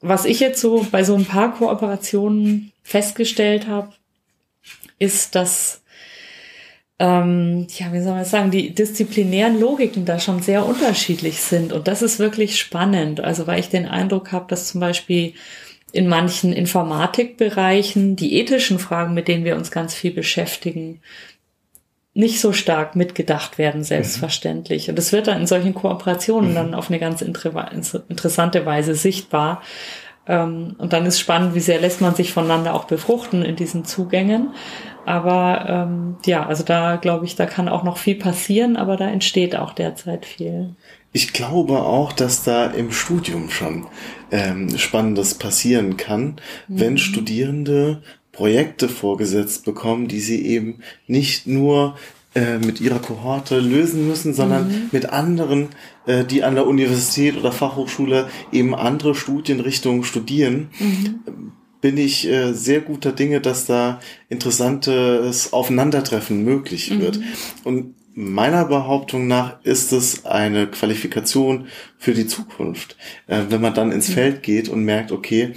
[0.00, 3.92] Was ich jetzt so bei so ein paar Kooperationen festgestellt habe,
[4.98, 5.82] ist, dass
[6.98, 11.72] ähm, ja, wie soll man sagen, die disziplinären Logiken da schon sehr unterschiedlich sind.
[11.74, 13.20] Und das ist wirklich spannend.
[13.20, 15.34] Also weil ich den Eindruck habe, dass zum Beispiel
[15.92, 21.00] in manchen Informatikbereichen die ethischen Fragen, mit denen wir uns ganz viel beschäftigen,
[22.16, 24.88] nicht so stark mitgedacht werden, selbstverständlich.
[24.88, 29.60] Und es wird dann in solchen Kooperationen dann auf eine ganz interessante Weise sichtbar.
[30.26, 33.84] Ähm, und dann ist spannend, wie sehr lässt man sich voneinander auch befruchten in diesen
[33.84, 34.54] Zugängen.
[35.04, 39.08] Aber ähm, ja, also da glaube ich, da kann auch noch viel passieren, aber da
[39.08, 40.74] entsteht auch derzeit viel.
[41.16, 43.86] Ich glaube auch, dass da im Studium schon
[44.30, 46.36] ähm, Spannendes passieren kann,
[46.68, 46.80] mhm.
[46.80, 48.02] wenn Studierende
[48.32, 51.96] Projekte vorgesetzt bekommen, die sie eben nicht nur
[52.34, 54.88] äh, mit ihrer Kohorte lösen müssen, sondern mhm.
[54.92, 55.68] mit anderen,
[56.04, 60.68] äh, die an der Universität oder Fachhochschule eben andere Studienrichtungen studieren.
[60.78, 61.52] Mhm.
[61.80, 67.20] Bin ich äh, sehr guter Dinge, dass da interessantes Aufeinandertreffen möglich wird.
[67.20, 67.24] Mhm.
[67.64, 71.66] Und meiner Behauptung nach ist es eine Qualifikation
[71.98, 72.96] für die Zukunft.
[73.26, 74.06] Äh, wenn man dann ins.
[74.06, 75.52] Feld geht und merkt, okay,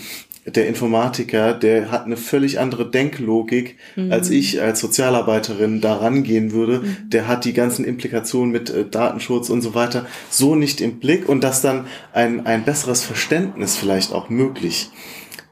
[0.46, 4.12] der Informatiker, der hat eine völlig andere Denklogik, mhm.
[4.12, 6.80] als ich als Sozialarbeiterin da rangehen würde.
[6.80, 7.10] Mhm.
[7.10, 11.30] Der hat die ganzen Implikationen mit äh, Datenschutz und so weiter so nicht im Blick
[11.30, 14.90] und dass dann ein, ein besseres Verständnis vielleicht auch möglich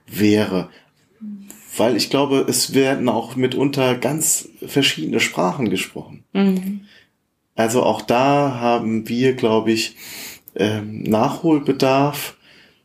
[0.08, 0.70] wäre.
[1.78, 6.24] Weil ich glaube, es werden auch mitunter ganz verschiedene Sprachen gesprochen.
[6.34, 6.82] Mhm.
[7.58, 9.95] Also auch da haben wir, glaube ich,
[10.55, 12.36] ähm, Nachholbedarf,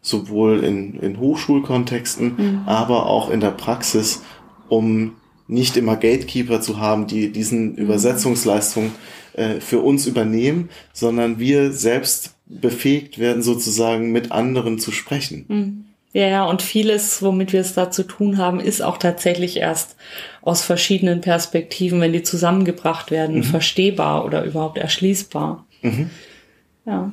[0.00, 2.62] sowohl in, in Hochschulkontexten, mhm.
[2.66, 4.22] aber auch in der Praxis,
[4.68, 5.12] um
[5.46, 7.76] nicht immer Gatekeeper zu haben, die diesen mhm.
[7.76, 8.92] Übersetzungsleistungen
[9.34, 15.44] äh, für uns übernehmen, sondern wir selbst befähigt werden, sozusagen mit anderen zu sprechen.
[15.48, 15.84] Mhm.
[16.14, 19.96] Ja, ja, und vieles, womit wir es da zu tun haben, ist auch tatsächlich erst
[20.42, 23.44] aus verschiedenen Perspektiven, wenn die zusammengebracht werden, mhm.
[23.44, 25.66] verstehbar oder überhaupt erschließbar.
[25.82, 26.10] Mhm.
[26.84, 27.12] Ja.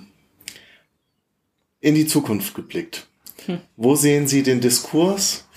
[1.80, 3.08] In die Zukunft geblickt.
[3.46, 3.60] Hm.
[3.78, 5.48] Wo sehen Sie den Diskurs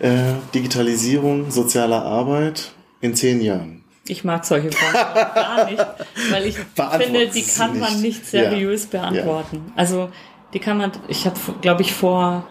[0.00, 3.84] äh, Digitalisierung sozialer Arbeit in zehn Jahren?
[4.08, 5.86] Ich mag solche Fragen gar nicht,
[6.30, 9.00] weil ich finde, die kann man nicht seriös ja.
[9.00, 9.62] beantworten.
[9.68, 9.72] Ja.
[9.76, 10.10] Also
[10.52, 12.48] die kann man, ich habe, glaube ich, vor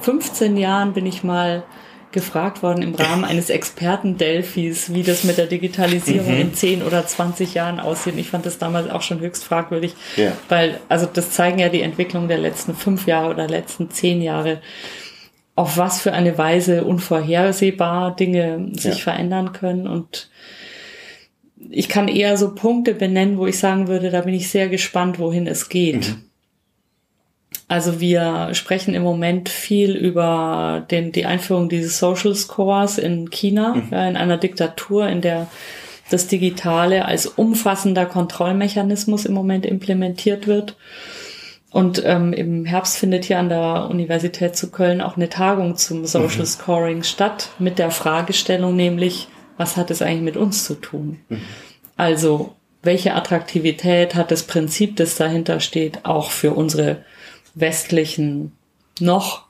[0.00, 1.64] 15 Jahren bin ich mal
[2.12, 6.40] gefragt worden im Rahmen eines Experten-Delphis, wie das mit der Digitalisierung mhm.
[6.40, 8.14] in 10 oder 20 Jahren aussieht.
[8.16, 10.32] Ich fand das damals auch schon höchst fragwürdig, ja.
[10.48, 14.60] weil, also das zeigen ja die Entwicklung der letzten fünf Jahre oder letzten zehn Jahre,
[15.54, 19.02] auf was für eine Weise unvorhersehbar Dinge sich ja.
[19.02, 20.30] verändern können und
[21.70, 25.18] ich kann eher so Punkte benennen, wo ich sagen würde, da bin ich sehr gespannt,
[25.18, 26.08] wohin es geht.
[26.08, 26.24] Mhm.
[27.68, 33.74] Also wir sprechen im Moment viel über den, die Einführung dieses Social Scores in China,
[33.74, 33.92] mhm.
[33.92, 35.46] in einer Diktatur, in der
[36.10, 40.76] das Digitale als umfassender Kontrollmechanismus im Moment implementiert wird.
[41.70, 46.04] Und ähm, im Herbst findet hier an der Universität zu Köln auch eine Tagung zum
[46.04, 46.46] Social mhm.
[46.46, 51.20] Scoring statt, mit der Fragestellung nämlich, was hat es eigentlich mit uns zu tun?
[51.30, 51.40] Mhm.
[51.96, 57.04] Also, welche Attraktivität hat das Prinzip, das dahinter steht, auch für unsere
[57.54, 58.52] westlichen,
[59.00, 59.46] noch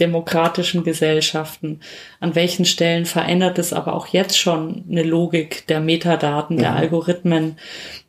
[0.00, 1.80] demokratischen Gesellschaften?
[2.20, 6.76] An welchen Stellen verändert es aber auch jetzt schon eine Logik der Metadaten, der mhm.
[6.76, 7.56] Algorithmen,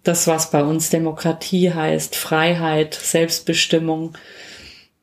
[0.03, 4.17] das, was bei uns Demokratie heißt, Freiheit, Selbstbestimmung?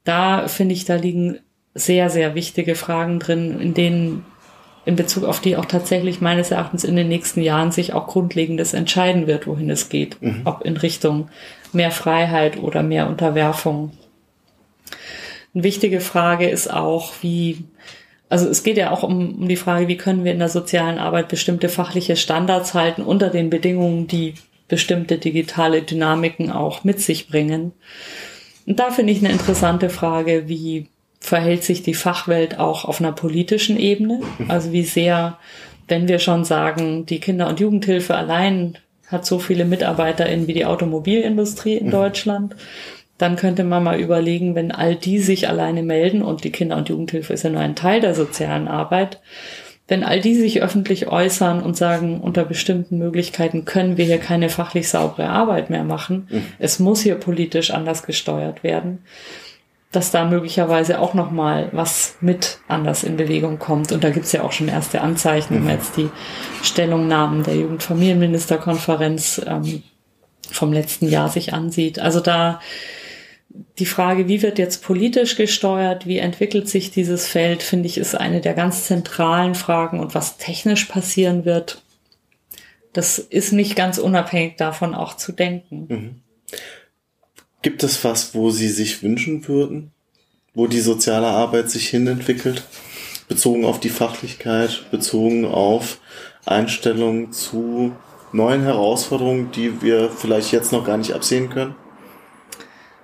[0.05, 1.38] Da finde ich, da liegen
[1.74, 4.24] sehr, sehr wichtige Fragen drin, in denen
[4.84, 8.74] in Bezug auf die auch tatsächlich meines Erachtens in den nächsten Jahren sich auch Grundlegendes
[8.74, 10.20] entscheiden wird, wohin es geht.
[10.22, 10.43] Mhm.
[10.45, 11.28] Ob in Richtung
[11.72, 13.93] mehr Freiheit oder mehr Unterwerfung.
[15.55, 17.64] Eine wichtige Frage ist auch, wie,
[18.28, 20.99] also es geht ja auch um, um die Frage, wie können wir in der sozialen
[20.99, 24.34] Arbeit bestimmte fachliche Standards halten unter den Bedingungen, die
[24.68, 27.72] bestimmte digitale Dynamiken auch mit sich bringen.
[28.66, 30.86] Und da finde ich eine interessante Frage, wie
[31.18, 34.20] verhält sich die Fachwelt auch auf einer politischen Ebene?
[34.49, 35.38] Also wie sehr,
[35.88, 38.78] wenn wir schon sagen, die Kinder- und Jugendhilfe allein
[39.09, 41.91] hat so viele MitarbeiterInnen wie die Automobilindustrie in mhm.
[41.91, 42.57] Deutschland,
[43.21, 46.89] dann könnte man mal überlegen, wenn all die sich alleine melden und die Kinder- und
[46.89, 49.21] Jugendhilfe ist ja nur ein Teil der sozialen Arbeit,
[49.89, 54.49] wenn all die sich öffentlich äußern und sagen, unter bestimmten Möglichkeiten können wir hier keine
[54.49, 56.47] fachlich saubere Arbeit mehr machen, mhm.
[56.59, 59.01] es muss hier politisch anders gesteuert werden,
[59.93, 63.91] dass da möglicherweise auch noch mal was mit anders in Bewegung kommt.
[63.91, 65.79] Und da gibt's ja auch schon erste Anzeichen, wenn man mhm.
[65.81, 66.09] jetzt die
[66.62, 69.83] Stellungnahmen der Jugendfamilienministerkonferenz ähm,
[70.53, 71.99] vom letzten Jahr sich ansieht.
[71.99, 72.61] Also da
[73.78, 78.14] die Frage, wie wird jetzt politisch gesteuert, wie entwickelt sich dieses Feld, finde ich, ist
[78.14, 80.01] eine der ganz zentralen Fragen.
[80.01, 81.82] Und was technisch passieren wird,
[82.92, 85.86] das ist nicht ganz unabhängig davon auch zu denken.
[85.88, 86.14] Mhm.
[87.62, 89.92] Gibt es was, wo Sie sich wünschen würden,
[90.55, 92.64] wo die soziale Arbeit sich hinentwickelt?
[93.28, 96.01] Bezogen auf die Fachlichkeit, bezogen auf
[96.46, 97.94] Einstellungen zu
[98.32, 101.74] neuen Herausforderungen, die wir vielleicht jetzt noch gar nicht absehen können?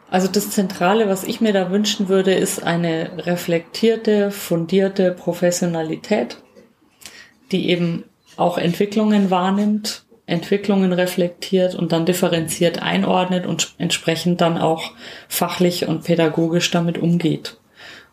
[0.08, 6.38] Also das Zentrale, was ich mir da wünschen würde, ist eine reflektierte, fundierte Professionalität,
[7.50, 8.04] die eben
[8.36, 14.90] auch Entwicklungen wahrnimmt Entwicklungen reflektiert und dann differenziert einordnet und entsprechend dann auch
[15.28, 17.58] fachlich und pädagogisch damit umgeht.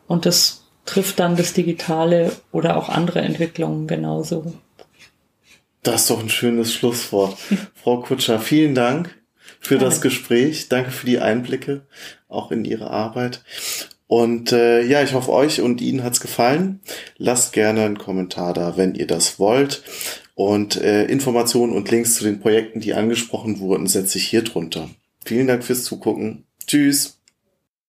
[0.08, 4.54] Und das trifft dann das Digitale oder auch andere Entwicklungen genauso.
[5.82, 7.36] Das ist doch ein schönes Schlusswort.
[7.76, 9.23] Frau Kutscher, vielen Dank
[9.64, 10.70] für das Gespräch.
[10.70, 11.82] Danke für die Einblicke
[12.28, 13.42] auch in Ihre Arbeit.
[14.08, 16.82] Und äh, ja, ich hoffe, euch und Ihnen hat's gefallen.
[17.18, 19.84] Lasst gerne einen Kommentar da, wenn ihr das wollt.
[20.36, 24.90] Und äh, Informationen und Links zu den Projekten, die angesprochen wurden, setze ich hier drunter.
[25.26, 26.44] Vielen Dank fürs Zugucken.
[26.68, 27.23] Tschüss.